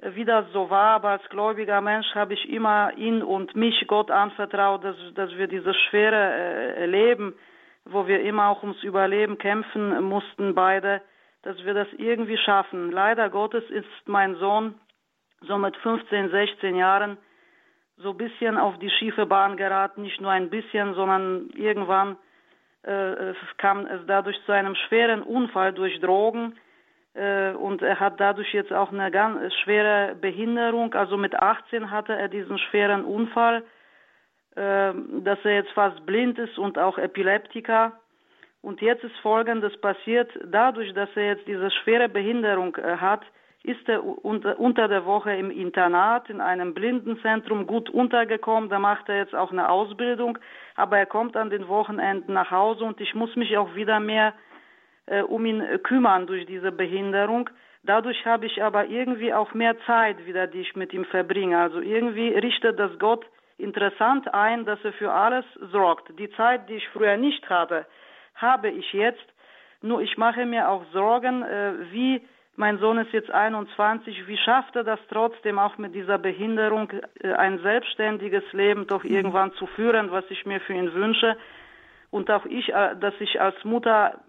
[0.00, 0.94] wie das so war.
[0.96, 5.48] Aber als gläubiger Mensch habe ich immer ihn und mich Gott anvertraut, dass, dass wir
[5.48, 7.34] dieses schwere äh, Leben
[7.84, 11.02] wo wir immer auch ums Überleben kämpfen mussten, beide,
[11.42, 12.90] dass wir das irgendwie schaffen.
[12.90, 14.74] Leider Gottes ist mein Sohn
[15.42, 17.16] so mit 15, 16 Jahren
[18.02, 22.16] so ein bisschen auf die schiefe Bahn geraten, nicht nur ein bisschen, sondern irgendwann
[22.82, 26.56] äh, kam es dadurch zu einem schweren Unfall durch Drogen
[27.14, 30.94] äh, und er hat dadurch jetzt auch eine ganz schwere Behinderung.
[30.94, 33.64] Also mit 18 hatte er diesen schweren Unfall
[34.56, 37.92] ähm, dass er jetzt fast blind ist und auch Epileptiker.
[38.62, 40.30] Und jetzt ist Folgendes passiert.
[40.44, 43.22] Dadurch, dass er jetzt diese schwere Behinderung äh, hat,
[43.62, 48.70] ist er unter der Woche im Internat in einem Blindenzentrum gut untergekommen.
[48.70, 50.38] Da macht er jetzt auch eine Ausbildung.
[50.76, 54.32] Aber er kommt an den Wochenenden nach Hause und ich muss mich auch wieder mehr
[55.06, 57.50] äh, um ihn kümmern durch diese Behinderung.
[57.82, 61.58] Dadurch habe ich aber irgendwie auch mehr Zeit wieder, die ich mit ihm verbringe.
[61.58, 63.26] Also irgendwie richtet das Gott
[63.58, 66.18] interessant ein, dass er für alles sorgt.
[66.18, 67.86] Die Zeit, die ich früher nicht hatte,
[68.34, 69.24] habe ich jetzt.
[69.82, 72.22] Nur ich mache mir auch Sorgen, äh, wie
[72.60, 77.32] mein Sohn ist jetzt 21, wie schafft er das trotzdem auch mit dieser Behinderung äh,
[77.32, 79.10] ein selbstständiges Leben doch mhm.
[79.10, 81.38] irgendwann zu führen, was ich mir für ihn wünsche.
[82.10, 84.20] Und auch ich, äh, dass ich als Mutter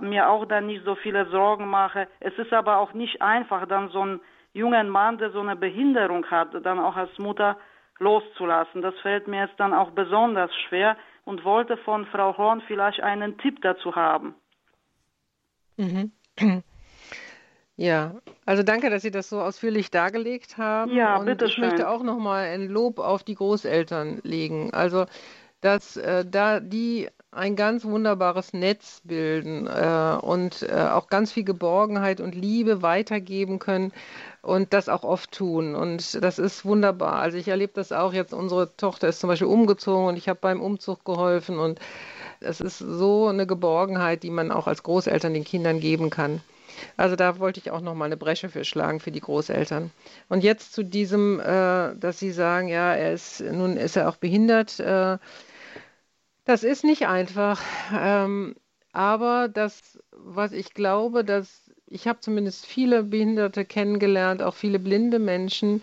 [0.00, 2.08] mir auch dann nicht so viele Sorgen mache.
[2.18, 4.20] Es ist aber auch nicht einfach, dann so einen
[4.54, 7.58] jungen Mann, der so eine Behinderung hat, dann auch als Mutter
[7.98, 8.80] loszulassen.
[8.80, 10.96] Das fällt mir jetzt dann auch besonders schwer
[11.26, 14.34] und wollte von Frau Horn vielleicht einen Tipp dazu haben.
[15.76, 16.12] Mhm.
[17.76, 18.14] Ja,
[18.46, 20.92] also danke, dass Sie das so ausführlich dargelegt haben.
[20.92, 21.64] Ja, und bitte ich schön.
[21.64, 24.72] möchte auch noch mal ein Lob auf die Großeltern legen.
[24.72, 25.06] Also,
[25.60, 31.42] dass äh, da die ein ganz wunderbares Netz bilden äh, und äh, auch ganz viel
[31.42, 33.92] Geborgenheit und Liebe weitergeben können
[34.40, 35.74] und das auch oft tun.
[35.74, 37.14] Und das ist wunderbar.
[37.14, 38.32] Also ich erlebe das auch jetzt.
[38.32, 41.58] Unsere Tochter ist zum Beispiel umgezogen und ich habe beim Umzug geholfen.
[41.58, 41.80] Und
[42.40, 46.40] es ist so eine Geborgenheit, die man auch als Großeltern den Kindern geben kann.
[46.96, 49.90] Also da wollte ich auch noch mal eine Bresche für schlagen für die Großeltern.
[50.28, 54.16] Und jetzt zu diesem, äh, dass Sie sagen, ja, er ist nun ist er auch
[54.16, 54.80] behindert.
[54.80, 55.18] Äh,
[56.44, 57.62] das ist nicht einfach.
[57.94, 58.56] Ähm,
[58.92, 65.18] aber das, was ich glaube, dass ich habe zumindest viele Behinderte kennengelernt, auch viele blinde
[65.18, 65.82] Menschen,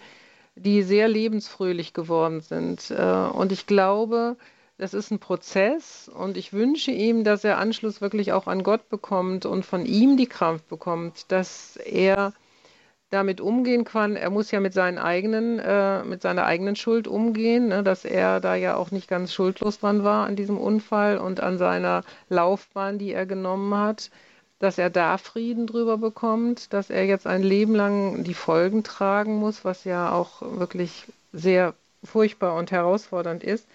[0.56, 2.92] die sehr lebensfröhlich geworden sind.
[2.92, 4.38] Äh, und ich glaube,
[4.82, 8.90] das ist ein Prozess und ich wünsche ihm, dass er Anschluss wirklich auch an Gott
[8.90, 12.34] bekommt und von ihm die Kraft bekommt, dass er
[13.12, 14.16] damit umgehen kann.
[14.16, 18.40] Er muss ja mit seinen eigenen, äh, mit seiner eigenen Schuld umgehen, ne, dass er
[18.40, 22.98] da ja auch nicht ganz schuldlos dran war an diesem Unfall und an seiner Laufbahn,
[22.98, 24.10] die er genommen hat
[24.58, 29.38] dass er da Frieden drüber bekommt, dass er jetzt ein Leben lang die Folgen tragen
[29.38, 31.74] muss, was ja auch wirklich sehr
[32.04, 33.66] furchtbar und herausfordernd ist,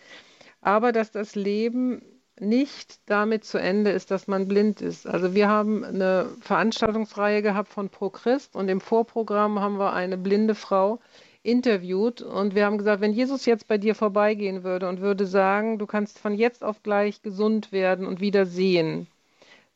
[0.66, 2.02] aber dass das Leben
[2.40, 5.06] nicht damit zu Ende ist, dass man blind ist.
[5.06, 10.18] Also wir haben eine Veranstaltungsreihe gehabt von Pro Christ und im Vorprogramm haben wir eine
[10.18, 10.98] blinde Frau
[11.44, 15.78] interviewt und wir haben gesagt, wenn Jesus jetzt bei dir vorbeigehen würde und würde sagen,
[15.78, 19.06] du kannst von jetzt auf gleich gesund werden und wieder sehen,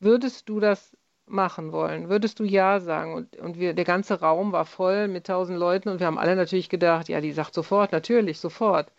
[0.01, 2.09] würdest du das machen wollen?
[2.09, 3.15] Würdest du ja sagen?
[3.15, 6.35] Und, und wir, der ganze Raum war voll mit tausend Leuten und wir haben alle
[6.35, 8.91] natürlich gedacht, ja, die sagt sofort, natürlich, sofort.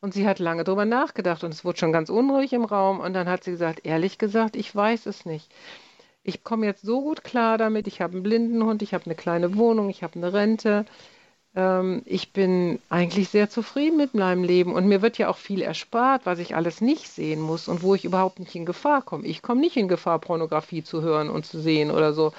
[0.00, 3.14] Und sie hat lange darüber nachgedacht und es wurde schon ganz unruhig im Raum und
[3.14, 5.50] dann hat sie gesagt, ehrlich gesagt, ich weiß es nicht.
[6.22, 9.56] Ich komme jetzt so gut klar damit, ich habe einen Blindenhund, ich habe eine kleine
[9.56, 10.84] Wohnung, ich habe eine Rente,
[11.56, 15.62] ähm, ich bin eigentlich sehr zufrieden mit meinem Leben und mir wird ja auch viel
[15.62, 19.26] erspart, was ich alles nicht sehen muss und wo ich überhaupt nicht in Gefahr komme.
[19.26, 22.32] Ich komme nicht in Gefahr, Pornografie zu hören und zu sehen oder so.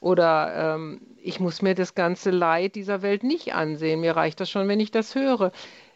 [0.00, 4.00] Oder ähm, ich muss mir das ganze Leid dieser Welt nicht ansehen.
[4.00, 5.52] Mir reicht das schon, wenn ich das höre.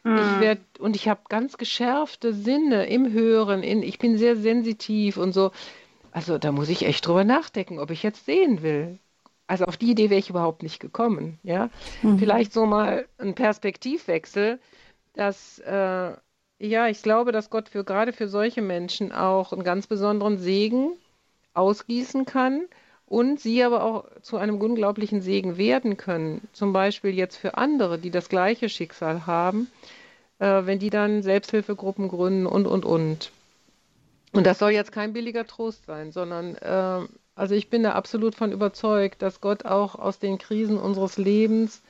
[0.06, 0.18] Mhm.
[0.18, 3.62] Ich werd, und ich habe ganz geschärfte Sinne im Hören.
[3.62, 5.50] In, ich bin sehr sensitiv und so.
[6.12, 8.98] Also da muss ich echt drüber nachdenken, ob ich jetzt sehen will
[9.46, 11.38] also auf die Idee wäre ich überhaupt nicht gekommen.
[11.42, 11.70] Ja,
[12.02, 12.18] mhm.
[12.18, 14.58] vielleicht so mal ein Perspektivwechsel,
[15.14, 16.12] dass äh,
[16.58, 20.92] ja, ich glaube, dass Gott für gerade für solche Menschen auch einen ganz besonderen Segen
[21.54, 22.66] ausgießen kann
[23.06, 26.46] und sie aber auch zu einem unglaublichen Segen werden können.
[26.52, 29.70] Zum Beispiel jetzt für andere, die das gleiche Schicksal haben,
[30.38, 33.30] äh, wenn die dann Selbsthilfegruppen gründen und, und, und.
[34.32, 38.34] Und das soll jetzt kein billiger Trost sein, sondern äh, also ich bin da absolut
[38.34, 41.82] von überzeugt, dass Gott auch aus den Krisen unseres Lebens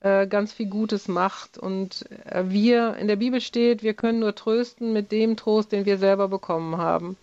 [0.00, 1.56] äh, ganz viel Gutes macht.
[1.56, 5.86] Und äh, wir, in der Bibel steht, wir können nur trösten mit dem Trost, den
[5.86, 7.16] wir selber bekommen haben.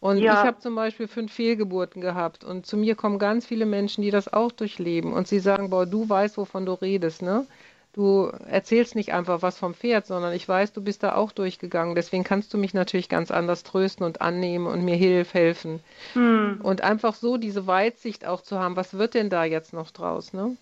[0.00, 0.32] Und ja.
[0.32, 4.10] ich habe zum Beispiel fünf Fehlgeburten gehabt und zu mir kommen ganz viele Menschen, die
[4.10, 7.46] das auch durchleben und sie sagen, boah, du weißt, wovon du redest, ne?
[7.94, 11.96] Du erzählst nicht einfach was vom Pferd, sondern ich weiß, du bist da auch durchgegangen.
[11.96, 15.80] Deswegen kannst du mich natürlich ganz anders trösten und annehmen und mir hilf, helfen.
[16.12, 16.60] Hm.
[16.62, 20.32] Und einfach so diese Weitsicht auch zu haben, was wird denn da jetzt noch draus,
[20.32, 20.56] ne?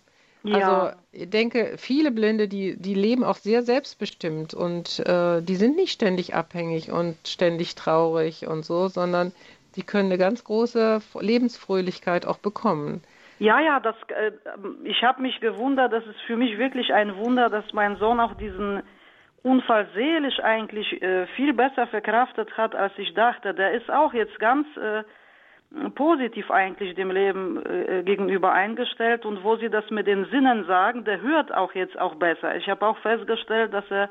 [0.49, 0.57] Ja.
[0.57, 5.77] Also ich denke, viele Blinde, die, die leben auch sehr selbstbestimmt und äh, die sind
[5.77, 9.33] nicht ständig abhängig und ständig traurig und so, sondern
[9.77, 13.03] die können eine ganz große Lebensfröhlichkeit auch bekommen.
[13.39, 14.33] Ja, ja, das, äh,
[14.85, 18.35] ich habe mich gewundert, das ist für mich wirklich ein Wunder, dass mein Sohn auch
[18.35, 18.83] diesen
[19.43, 23.55] Unfall seelisch eigentlich äh, viel besser verkraftet hat, als ich dachte.
[23.55, 25.05] Der ist auch jetzt ganz äh,
[25.95, 31.05] positiv eigentlich dem Leben äh, gegenüber eingestellt und wo sie das mit den Sinnen sagen,
[31.05, 32.57] der hört auch jetzt auch besser.
[32.57, 34.09] Ich habe auch festgestellt, dass er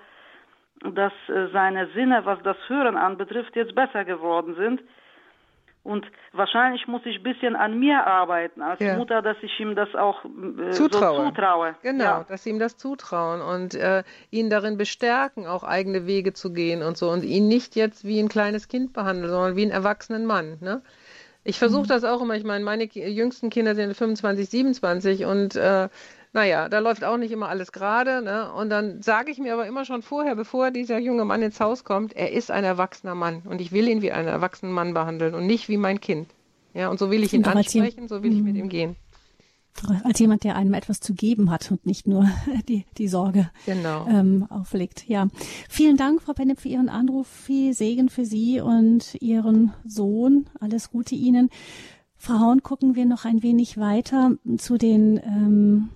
[0.83, 4.81] dass äh, seine Sinne, was das Hören anbetrifft, jetzt besser geworden sind.
[5.83, 6.03] Und
[6.33, 8.95] wahrscheinlich muss ich ein bisschen an mir arbeiten als ja.
[8.95, 11.17] Mutter, dass ich ihm das auch äh, zutraue.
[11.17, 11.75] So zutraue.
[11.83, 12.25] Genau, ja.
[12.27, 16.81] dass sie ihm das zutrauen und äh, ihn darin bestärken, auch eigene Wege zu gehen
[16.81, 20.25] und so und ihn nicht jetzt wie ein kleines Kind behandeln, sondern wie einen erwachsenen
[20.25, 20.57] Mann.
[20.59, 20.81] Ne?
[21.45, 21.87] Ich versuche mhm.
[21.87, 22.35] das auch immer.
[22.35, 25.87] Ich meine, meine jüngsten Kinder sind 25, 27 und äh,
[26.33, 28.21] naja, da läuft auch nicht immer alles gerade.
[28.21, 28.51] Ne?
[28.51, 31.83] Und dann sage ich mir aber immer schon vorher, bevor dieser junge Mann ins Haus
[31.83, 35.35] kommt, er ist ein erwachsener Mann und ich will ihn wie einen erwachsenen Mann behandeln
[35.35, 36.27] und nicht wie mein Kind.
[36.73, 38.97] Ja, und so will ich ihn ansprechen, so will ich mit ihm gehen
[40.03, 42.27] als jemand, der einem etwas zu geben hat und nicht nur
[42.67, 44.07] die, die Sorge genau.
[44.07, 45.07] ähm, auflegt.
[45.07, 45.27] Ja,
[45.69, 47.27] vielen Dank, Frau Bennett, für Ihren Anruf.
[47.27, 50.47] Viel Segen für Sie und Ihren Sohn.
[50.59, 51.49] Alles Gute Ihnen.
[52.17, 55.89] Frau Horn, gucken wir noch ein wenig weiter zu den ähm,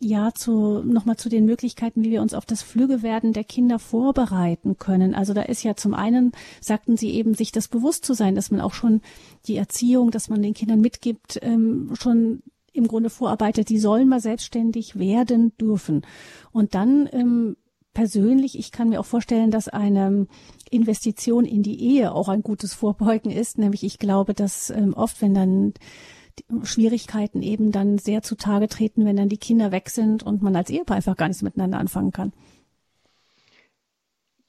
[0.00, 4.76] ja, zu, nochmal zu den Möglichkeiten, wie wir uns auf das Flügewerden der Kinder vorbereiten
[4.76, 5.14] können.
[5.14, 8.50] Also da ist ja zum einen, sagten Sie eben, sich das bewusst zu sein, dass
[8.50, 9.00] man auch schon
[9.46, 12.42] die Erziehung, dass man den Kindern mitgibt, ähm, schon
[12.74, 16.02] im Grunde vorarbeitet, die sollen mal selbstständig werden dürfen.
[16.52, 17.56] Und dann ähm,
[17.94, 20.26] persönlich, ich kann mir auch vorstellen, dass eine
[20.70, 23.58] Investition in die Ehe auch ein gutes Vorbeugen ist.
[23.58, 25.74] Nämlich ich glaube, dass ähm, oft, wenn dann
[26.64, 30.68] Schwierigkeiten eben dann sehr zutage treten, wenn dann die Kinder weg sind und man als
[30.68, 32.32] Ehepaar einfach gar nichts miteinander anfangen kann.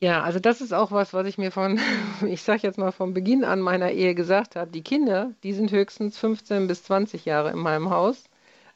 [0.02, 1.80] Ja, also das ist auch was, was ich mir von,
[2.28, 4.70] ich sage jetzt mal von Beginn an meiner Ehe gesagt habe.
[4.72, 8.26] Die Kinder, die sind höchstens 15 bis 20 Jahre in meinem Haus,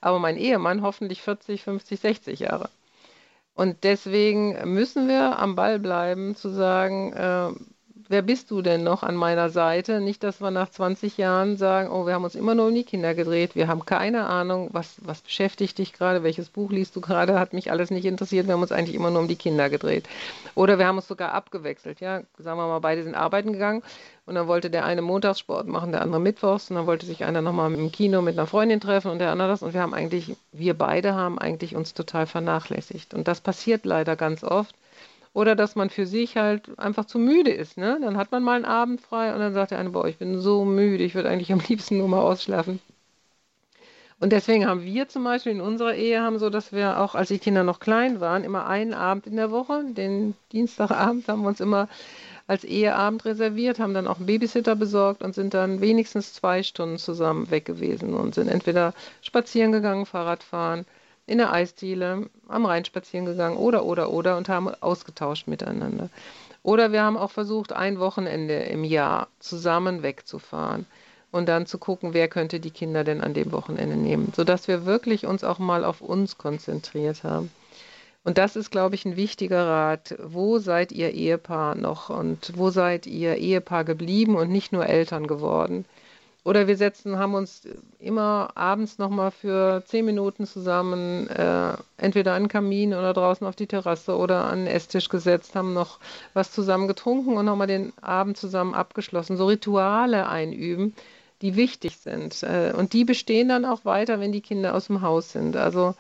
[0.01, 2.69] aber mein Ehemann hoffentlich 40, 50, 60 Jahre.
[3.55, 7.51] Und deswegen müssen wir am Ball bleiben, zu sagen, äh,
[8.09, 10.01] wer bist du denn noch an meiner Seite?
[10.01, 12.83] Nicht, dass wir nach 20 Jahren sagen, oh, wir haben uns immer nur um die
[12.83, 17.01] Kinder gedreht, wir haben keine Ahnung, was, was beschäftigt dich gerade, welches Buch liest du
[17.01, 19.69] gerade, hat mich alles nicht interessiert, wir haben uns eigentlich immer nur um die Kinder
[19.69, 20.09] gedreht.
[20.55, 23.83] Oder wir haben uns sogar abgewechselt, ja, sagen wir mal, beide sind arbeiten gegangen
[24.25, 27.41] und dann wollte der eine Montagssport machen, der andere Mittwochs und dann wollte sich einer
[27.41, 30.35] nochmal im Kino mit einer Freundin treffen und der andere das und wir haben eigentlich,
[30.51, 34.75] wir beide haben eigentlich uns total vernachlässigt und das passiert leider ganz oft
[35.33, 37.77] oder dass man für sich halt einfach zu müde ist.
[37.77, 37.99] Ne?
[38.01, 40.39] Dann hat man mal einen Abend frei und dann sagt der eine, boah, ich bin
[40.39, 42.79] so müde, ich würde eigentlich am liebsten nur mal ausschlafen.
[44.19, 47.29] Und deswegen haben wir zum Beispiel in unserer Ehe haben so, dass wir auch, als
[47.29, 51.47] die Kinder noch klein waren, immer einen Abend in der Woche, den Dienstagabend haben wir
[51.47, 51.87] uns immer
[52.45, 56.97] als Eheabend reserviert, haben dann auch einen Babysitter besorgt und sind dann wenigstens zwei Stunden
[56.97, 60.85] zusammen weg gewesen und sind entweder spazieren gegangen, Fahrrad fahren
[61.29, 66.09] in der Eisdiele, am Rhein spazieren gegangen oder, oder, oder und haben ausgetauscht miteinander.
[66.63, 70.85] Oder wir haben auch versucht, ein Wochenende im Jahr zusammen wegzufahren
[71.31, 74.85] und dann zu gucken, wer könnte die Kinder denn an dem Wochenende nehmen, sodass wir
[74.85, 77.51] wirklich uns auch mal auf uns konzentriert haben.
[78.23, 80.15] Und das ist, glaube ich, ein wichtiger Rat.
[80.21, 85.25] Wo seid ihr Ehepaar noch und wo seid ihr Ehepaar geblieben und nicht nur Eltern
[85.27, 85.85] geworden?
[86.49, 87.61] Oder wir setzen, haben uns
[87.99, 93.55] immer abends nochmal für zehn Minuten zusammen äh, entweder an den Kamin oder draußen auf
[93.55, 95.99] die Terrasse oder an den Esstisch gesetzt, haben noch
[96.33, 99.37] was zusammen getrunken und nochmal den Abend zusammen abgeschlossen.
[99.37, 100.95] So Rituale einüben,
[101.43, 102.41] die wichtig sind.
[102.41, 105.55] Äh, und die bestehen dann auch weiter, wenn die Kinder aus dem Haus sind.
[105.55, 105.93] Also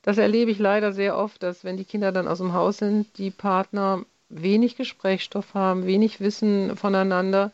[0.00, 3.18] das erlebe ich leider sehr oft, dass wenn die Kinder dann aus dem Haus sind,
[3.18, 7.52] die Partner wenig Gesprächsstoff haben, wenig Wissen voneinander.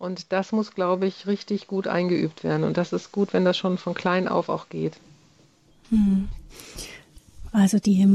[0.00, 2.64] Und das muss, glaube ich, richtig gut eingeübt werden.
[2.64, 4.94] Und das ist gut, wenn das schon von klein auf auch geht.
[5.90, 6.28] Hm.
[7.52, 8.08] Also die,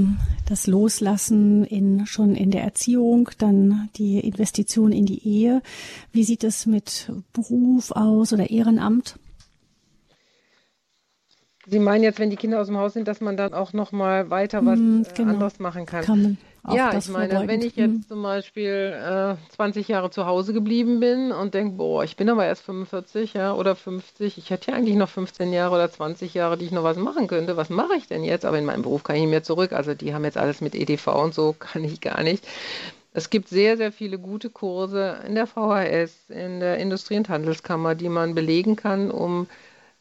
[0.48, 5.62] das Loslassen in, schon in der Erziehung, dann die Investition in die Ehe.
[6.12, 9.20] Wie sieht es mit Beruf aus oder Ehrenamt?
[11.68, 13.92] Sie meinen jetzt, wenn die Kinder aus dem Haus sind, dass man dann auch noch
[13.92, 15.32] mal weiter was hm, genau.
[15.32, 16.06] anderes machen kann?
[16.06, 16.38] kann
[16.74, 18.08] ja, ich meine, wenn ich jetzt hm.
[18.08, 22.46] zum Beispiel äh, 20 Jahre zu Hause geblieben bin und denke, boah, ich bin aber
[22.46, 26.58] erst 45 ja, oder 50, ich hätte ja eigentlich noch 15 Jahre oder 20 Jahre,
[26.58, 27.58] die ich noch was machen könnte.
[27.58, 28.46] Was mache ich denn jetzt?
[28.46, 29.74] Aber in meinem Beruf kann ich nicht mehr zurück.
[29.74, 32.46] Also die haben jetzt alles mit EDV und so, kann ich gar nicht.
[33.14, 37.96] Es gibt sehr, sehr viele gute Kurse in der VHS, in der Industrie- und Handelskammer,
[37.96, 39.48] die man belegen kann, um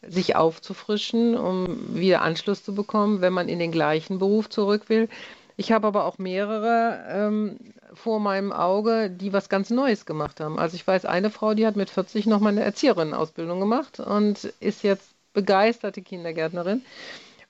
[0.09, 5.09] sich aufzufrischen, um wieder Anschluss zu bekommen, wenn man in den gleichen Beruf zurück will.
[5.57, 7.59] Ich habe aber auch mehrere ähm,
[7.93, 10.59] vor meinem Auge, die was ganz Neues gemacht haben.
[10.59, 14.83] Also ich weiß, eine Frau, die hat mit 40 nochmal eine Erzieherin-Ausbildung gemacht und ist
[14.83, 16.83] jetzt begeisterte Kindergärtnerin.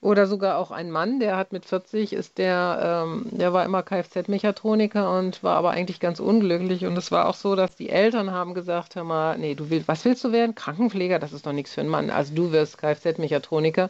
[0.05, 3.83] Oder sogar auch ein Mann, der hat mit 40, ist der, ähm, der war immer
[3.83, 6.85] Kfz-Mechatroniker und war aber eigentlich ganz unglücklich.
[6.85, 9.89] Und es war auch so, dass die Eltern haben gesagt, hör mal, nee, du willst,
[9.89, 10.55] was willst du werden?
[10.55, 12.11] Krankenpfleger, das ist doch nichts für einen Mann.
[12.11, 13.89] Also du wirst Kfz-Mechatroniker.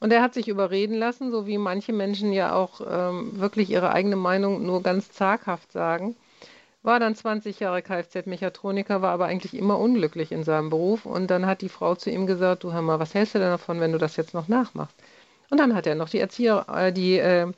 [0.00, 3.90] Und er hat sich überreden lassen, so wie manche Menschen ja auch ähm, wirklich ihre
[3.92, 6.14] eigene Meinung nur ganz zaghaft sagen.
[6.82, 11.06] War dann 20 Jahre Kfz-Mechatroniker, war aber eigentlich immer unglücklich in seinem Beruf.
[11.06, 13.48] Und dann hat die Frau zu ihm gesagt, du hör mal, was hältst du denn
[13.48, 14.94] davon, wenn du das jetzt noch nachmachst?
[15.50, 17.52] Und dann hat er noch die Erzieher, äh, die äh,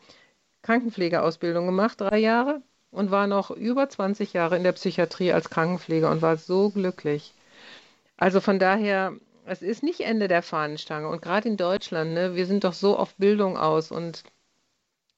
[0.63, 6.11] Krankenpflegeausbildung gemacht, drei Jahre, und war noch über 20 Jahre in der Psychiatrie als Krankenpfleger
[6.11, 7.35] und war so glücklich.
[8.17, 9.13] Also von daher
[9.51, 11.09] es ist nicht Ende der Fahnenstange.
[11.09, 14.23] Und gerade in Deutschland, ne, wir sind doch so auf Bildung aus und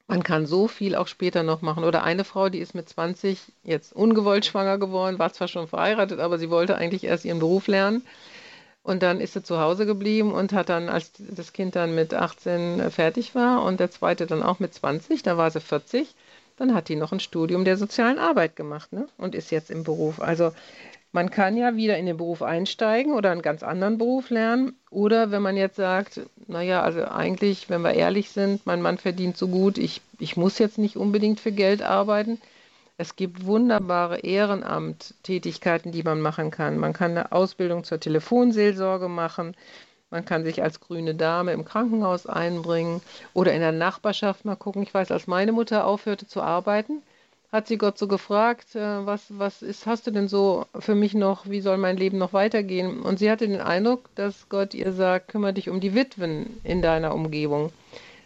[0.07, 1.83] man kann so viel auch später noch machen.
[1.83, 6.19] Oder eine Frau, die ist mit 20 jetzt ungewollt schwanger geworden, war zwar schon verheiratet,
[6.19, 8.03] aber sie wollte eigentlich erst ihren Beruf lernen.
[8.83, 12.13] Und dann ist sie zu Hause geblieben und hat dann, als das Kind dann mit
[12.13, 16.13] 18 fertig war und der zweite dann auch mit 20, da war sie 40,
[16.57, 19.07] dann hat die noch ein Studium der sozialen Arbeit gemacht ne?
[19.17, 20.21] und ist jetzt im Beruf.
[20.21, 20.51] Also
[21.13, 24.75] man kann ja wieder in den Beruf einsteigen oder einen ganz anderen Beruf lernen.
[24.89, 29.37] Oder wenn man jetzt sagt, naja, also eigentlich, wenn wir ehrlich sind, mein Mann verdient
[29.37, 32.41] so gut, ich, ich muss jetzt nicht unbedingt für Geld arbeiten.
[32.97, 36.77] Es gibt wunderbare Ehrenamttätigkeiten, die man machen kann.
[36.77, 39.55] Man kann eine Ausbildung zur Telefonseelsorge machen.
[40.11, 43.01] Man kann sich als grüne Dame im Krankenhaus einbringen
[43.33, 44.83] oder in der Nachbarschaft mal gucken.
[44.83, 47.01] Ich weiß, als meine Mutter aufhörte zu arbeiten,
[47.51, 51.15] hat sie Gott so gefragt, äh, was, was ist, hast du denn so für mich
[51.15, 53.01] noch, wie soll mein Leben noch weitergehen?
[53.01, 56.83] Und sie hatte den Eindruck, dass Gott ihr sagt, kümmere dich um die Witwen in
[56.83, 57.71] deiner Umgebung.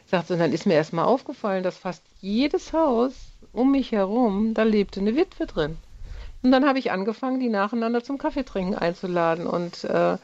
[0.07, 3.13] Sagt sie, und dann ist mir erstmal aufgefallen, dass fast jedes Haus
[3.57, 5.77] um mich herum, da lebte eine Witwe drin.
[6.43, 9.47] Und dann habe ich angefangen, die nacheinander zum Kaffeetrinken einzuladen.
[9.47, 10.17] Und äh,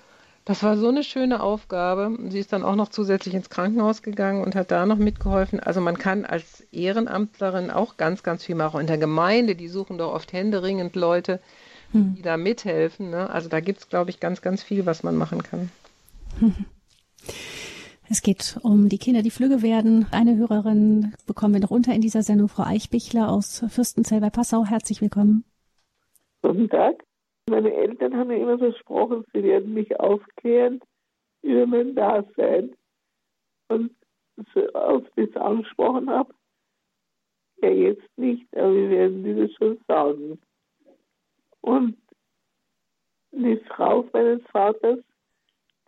[0.46, 2.18] das war so eine schöne Aufgabe.
[2.30, 5.60] Sie ist dann auch noch zusätzlich ins Krankenhaus gegangen und hat da noch mitgeholfen.
[5.60, 8.82] Also man kann als Ehrenamtlerin auch ganz, ganz viel machen.
[8.82, 11.40] In der Gemeinde, die suchen doch oft händeringend Leute,
[11.92, 12.16] hm.
[12.16, 13.10] die da mithelfen.
[13.10, 13.30] Ne?
[13.30, 15.72] Also da gibt es, glaube ich, ganz, ganz viel, was man machen kann.
[18.10, 20.06] Es geht um die Kinder, die Flügge werden.
[20.12, 24.66] Eine Hörerin bekommen wir noch unter in dieser Sendung, Frau Eichbichler aus Fürstenzell bei Passau.
[24.66, 25.46] Herzlich willkommen.
[26.42, 27.04] Guten Tag.
[27.50, 30.80] Meine Eltern haben mir immer versprochen, sie werden mich aufklären
[31.42, 32.76] über mein Dasein.
[33.70, 33.92] Und
[34.54, 36.34] so oft ich es angesprochen habe,
[37.62, 40.40] ja jetzt nicht, aber wir werden dir das schon sagen.
[41.62, 41.98] Und
[43.32, 45.00] die Frau meines Vaters,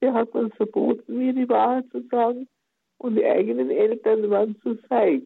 [0.01, 2.47] der hat uns verboten, mir die Wahrheit zu sagen.
[2.97, 5.23] Und die eigenen Eltern waren zu feig.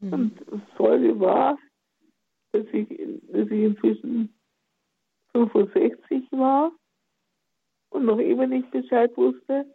[0.00, 0.12] Mhm.
[0.12, 1.58] Und das Tolle war,
[2.52, 2.88] dass ich,
[3.32, 4.34] dass ich inzwischen
[5.32, 6.72] 65 war
[7.90, 9.66] und noch immer nicht Bescheid wusste.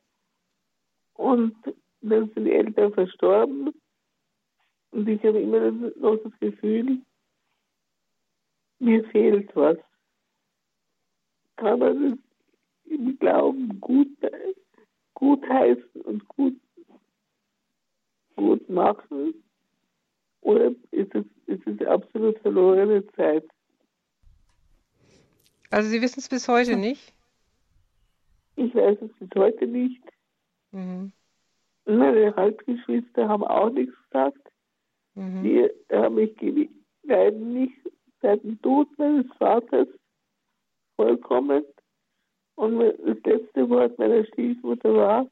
[1.14, 1.56] Und
[2.02, 3.72] dann sind die Eltern verstorben.
[4.92, 7.02] Und ich habe immer noch das Gefühl,
[8.80, 9.78] mir fehlt was.
[11.58, 12.25] Kann man es
[12.86, 14.08] im Glauben gut,
[15.14, 16.56] gut heißen und gut,
[18.36, 19.34] gut machen?
[20.42, 23.46] Oder ist es, ist es absolut verlorene Zeit?
[25.72, 27.14] Also Sie wissen es bis heute nicht?
[28.56, 30.02] Ich weiß es bis heute nicht.
[30.72, 31.12] Mhm.
[31.86, 34.52] Meine Halbgeschwister haben auch nichts gesagt.
[35.16, 35.44] Mhm.
[35.44, 36.36] Die haben mich
[37.04, 37.78] leiden nicht
[38.22, 39.88] seit dem Tod meines Vaters
[40.96, 41.64] vollkommen.
[42.56, 45.28] Und das letzte Wort meiner Stiefmutter war,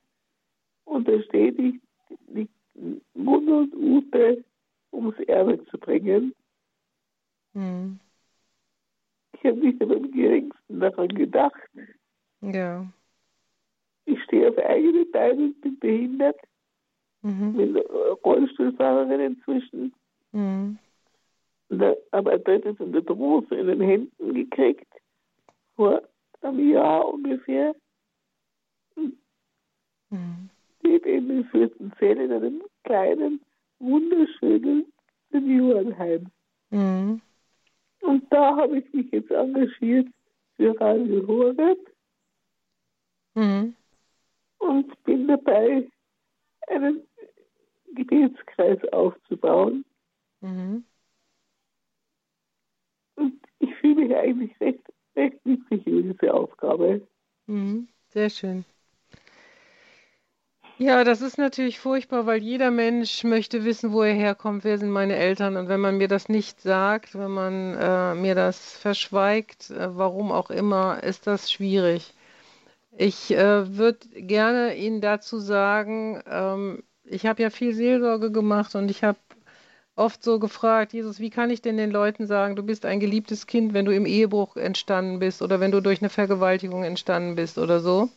[0.85, 1.75] untersteh dich,
[2.27, 2.49] die
[3.13, 4.43] Mund und Ute
[4.91, 6.33] ums Erbe zu bringen.
[7.53, 7.99] Mhm.
[9.33, 11.69] Ich habe nicht aber im geringsten daran gedacht.
[12.41, 12.85] Ja.
[14.05, 16.39] Ich stehe auf eigene Beine und bin behindert.
[17.21, 17.53] Mhm.
[17.55, 17.77] Bin
[18.25, 19.93] Rollstuhlfahrerin inzwischen.
[20.31, 20.77] Mhm.
[21.69, 24.91] Da, aber drittes und eine Dose in den Händen gekriegt.
[25.75, 26.01] Vor
[26.43, 27.75] einem Jahr ungefähr.
[30.09, 30.49] Mhm.
[30.81, 33.41] Lebe in den Fürstenzell in einem kleinen,
[33.79, 34.91] wunderschönen
[35.31, 36.27] Seniorenheim.
[36.69, 37.21] Mhm.
[38.01, 40.07] Und da habe ich mich jetzt engagiert
[40.55, 41.79] für Radio Horeb
[43.33, 43.75] mhm.
[44.59, 45.89] und bin dabei,
[46.67, 47.01] einen
[47.93, 49.85] Gebetskreis aufzubauen.
[50.41, 50.83] Mhm.
[53.15, 57.07] Und ich fühle mich eigentlich recht, recht glücklich über diese Aufgabe.
[57.47, 57.87] Mhm.
[58.09, 58.65] Sehr schön.
[60.79, 64.89] Ja, das ist natürlich furchtbar, weil jeder Mensch möchte wissen, wo er herkommt, wer sind
[64.89, 65.55] meine Eltern.
[65.55, 70.31] Und wenn man mir das nicht sagt, wenn man äh, mir das verschweigt, äh, warum
[70.31, 72.13] auch immer, ist das schwierig.
[72.97, 78.89] Ich äh, würde gerne Ihnen dazu sagen, ähm, ich habe ja viel Seelsorge gemacht und
[78.89, 79.17] ich habe
[79.95, 83.47] oft so gefragt, Jesus, wie kann ich denn den Leuten sagen, du bist ein geliebtes
[83.47, 87.57] Kind, wenn du im Ehebruch entstanden bist oder wenn du durch eine Vergewaltigung entstanden bist
[87.57, 88.09] oder so?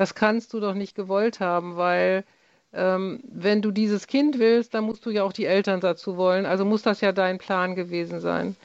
[0.00, 2.24] das kannst du doch nicht gewollt haben, weil
[2.72, 6.46] ähm, wenn du dieses Kind willst, dann musst du ja auch die Eltern dazu wollen.
[6.46, 8.56] Also muss das ja dein Plan gewesen sein.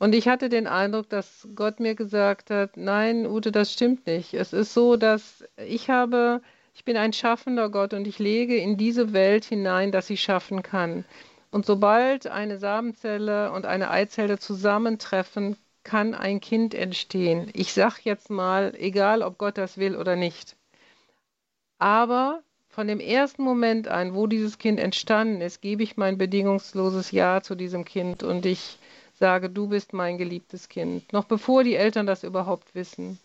[0.00, 4.34] Und ich hatte den Eindruck, dass Gott mir gesagt hat, nein, Ute, das stimmt nicht.
[4.34, 6.42] Es ist so, dass ich habe,
[6.74, 10.64] ich bin ein schaffender Gott und ich lege in diese Welt hinein, dass sie schaffen
[10.64, 11.04] kann.
[11.52, 17.50] Und sobald eine Samenzelle und eine Eizelle zusammentreffen, kann ein Kind entstehen.
[17.52, 20.56] Ich sage jetzt mal, egal ob Gott das will oder nicht.
[21.78, 27.10] Aber von dem ersten Moment an, wo dieses Kind entstanden ist, gebe ich mein bedingungsloses
[27.10, 28.78] Ja zu diesem Kind und ich
[29.18, 33.18] sage, du bist mein geliebtes Kind, noch bevor die Eltern das überhaupt wissen.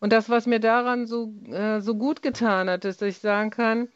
[0.00, 3.50] Und das, was mir daran so, äh, so gut getan hat, ist, dass ich sagen
[3.50, 3.88] kann,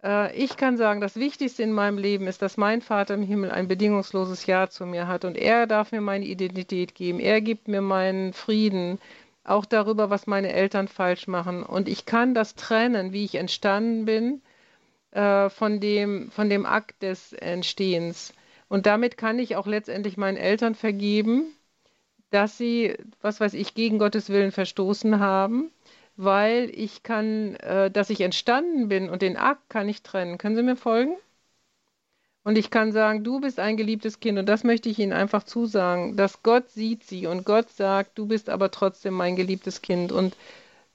[0.00, 3.66] ich kann sagen, das Wichtigste in meinem Leben ist, dass mein Vater im Himmel ein
[3.66, 7.80] bedingungsloses Ja zu mir hat und er darf mir meine Identität geben, er gibt mir
[7.80, 9.00] meinen Frieden,
[9.48, 11.62] auch darüber, was meine Eltern falsch machen.
[11.62, 14.42] Und ich kann das trennen, wie ich entstanden bin,
[15.10, 18.34] äh, von, dem, von dem Akt des Entstehens.
[18.68, 21.54] Und damit kann ich auch letztendlich meinen Eltern vergeben,
[22.30, 25.70] dass sie, was weiß ich, gegen Gottes Willen verstoßen haben,
[26.18, 30.36] weil ich kann, äh, dass ich entstanden bin und den Akt kann ich trennen.
[30.36, 31.16] Können Sie mir folgen?
[32.42, 34.36] Und ich kann sagen, du bist ein geliebtes Kind.
[34.36, 38.26] Und das möchte ich Ihnen einfach zusagen, dass Gott sieht sie und Gott sagt, du
[38.26, 40.10] bist aber trotzdem mein geliebtes Kind.
[40.10, 40.34] Und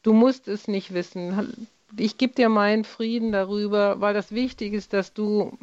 [0.01, 1.69] du musst es nicht wissen.
[1.95, 5.57] Ich gebe dir meinen Frieden darüber, weil das wichtig ist, dass du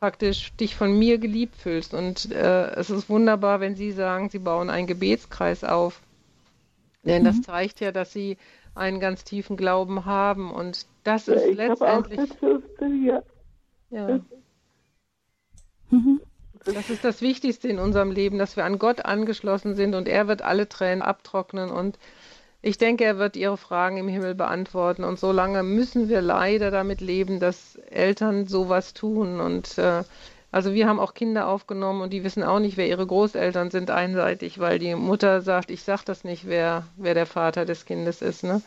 [0.00, 1.92] praktisch dich von mir geliebt fühlst.
[1.92, 6.00] Und äh, es ist wunderbar, wenn Sie sagen, Sie bauen einen Gebetskreis auf.
[7.04, 7.26] Denn mhm.
[7.26, 8.38] das zeigt ja, dass Sie
[8.76, 10.52] einen ganz tiefen Glauben haben.
[10.52, 12.20] Und das ja, ist ich letztendlich.
[12.20, 13.22] Auch das ja.
[13.90, 14.20] ja.
[15.90, 16.20] Mhm.
[16.64, 20.26] Das ist das Wichtigste in unserem Leben, dass wir an Gott angeschlossen sind und er
[20.26, 21.96] wird alle Tränen abtrocknen und
[22.60, 26.72] ich denke, er wird ihre Fragen im Himmel beantworten und so lange müssen wir leider
[26.72, 30.02] damit leben, dass Eltern sowas tun und äh,
[30.56, 33.90] also wir haben auch Kinder aufgenommen und die wissen auch nicht, wer ihre Großeltern sind
[33.90, 38.22] einseitig, weil die Mutter sagt, ich sag das nicht, wer, wer der Vater des Kindes
[38.22, 38.42] ist.
[38.42, 38.62] Ne?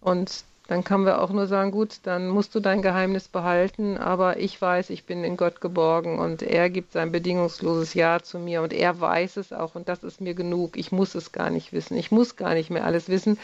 [0.00, 4.40] Und dann können wir auch nur sagen, gut, dann musst du dein Geheimnis behalten, aber
[4.40, 8.62] ich weiß, ich bin in Gott geborgen und er gibt sein bedingungsloses Ja zu mir
[8.62, 10.76] und er weiß es auch und das ist mir genug.
[10.76, 11.96] Ich muss es gar nicht wissen.
[11.96, 13.38] Ich muss gar nicht mehr alles wissen.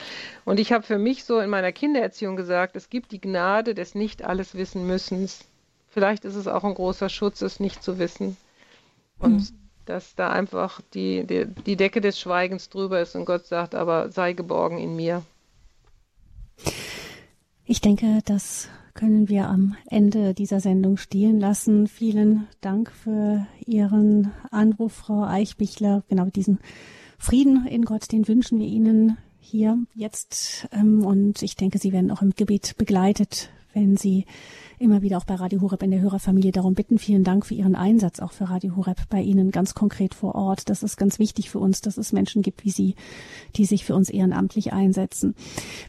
[0.44, 3.94] Und ich habe für mich so in meiner Kindererziehung gesagt, es gibt die Gnade des
[3.94, 5.44] nicht alles wissen müssens.
[5.90, 8.36] Vielleicht ist es auch ein großer Schutz, es nicht zu wissen.
[9.18, 9.58] Und mhm.
[9.84, 14.10] dass da einfach die, die, die Decke des Schweigens drüber ist und Gott sagt, aber
[14.10, 15.22] sei geborgen in mir.
[17.64, 21.86] Ich denke, das können wir am Ende dieser Sendung stehen lassen.
[21.86, 26.02] Vielen Dank für Ihren Anruf, Frau Eichbichler.
[26.08, 26.58] Genau diesen
[27.18, 30.68] Frieden in Gott, den wünschen wir Ihnen hier jetzt.
[30.72, 34.26] Ähm, und ich denke, Sie werden auch im Gebet begleitet, wenn Sie
[34.80, 36.98] immer wieder auch bei Radio Horeb in der Hörerfamilie darum bitten.
[36.98, 40.70] Vielen Dank für Ihren Einsatz, auch für Radio Horeb bei Ihnen ganz konkret vor Ort.
[40.70, 42.94] Das ist ganz wichtig für uns, dass es Menschen gibt wie Sie,
[43.56, 45.34] die sich für uns ehrenamtlich einsetzen.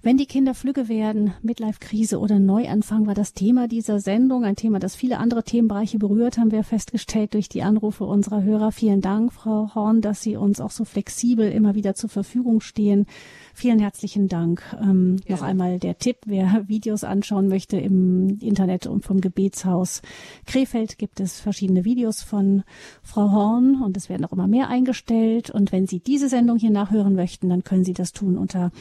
[0.02, 4.44] Wenn die Kinder flügge werden, Midlife-Krise oder Neuanfang war das Thema dieser Sendung.
[4.44, 8.74] Ein Thema, das viele andere Themenbereiche berührt, haben wir festgestellt durch die Anrufe unserer Hörer.
[8.74, 13.06] Vielen Dank, Frau Horn, dass Sie uns auch so flexibel immer wieder zur Verfügung stehen.
[13.54, 14.64] Vielen herzlichen Dank.
[14.82, 20.02] Ähm, noch einmal der Tipp, wer Videos anschauen möchte im Internet und vom Gebetshaus
[20.46, 22.64] Krefeld gibt es verschiedene Videos von
[23.04, 25.50] Frau Horn und es werden auch immer mehr eingestellt.
[25.50, 28.72] Und wenn Sie diese Sendung hier nachhören möchten, dann können Sie das tun unter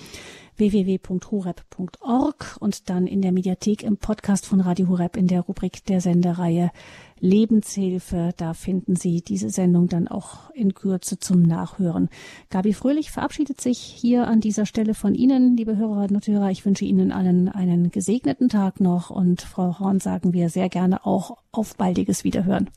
[0.60, 6.02] www.horeb.org und dann in der Mediathek im Podcast von Radio Horeb in der Rubrik der
[6.02, 6.70] Sendereihe
[7.18, 8.32] Lebenshilfe.
[8.36, 12.10] Da finden Sie diese Sendung dann auch in Kürze zum Nachhören.
[12.50, 16.50] Gabi Fröhlich verabschiedet sich hier an dieser Stelle von Ihnen, liebe Hörerinnen und Hörer.
[16.50, 21.06] Ich wünsche Ihnen allen einen gesegneten Tag noch und Frau Horn sagen wir sehr gerne
[21.06, 22.70] auch auf baldiges Wiederhören.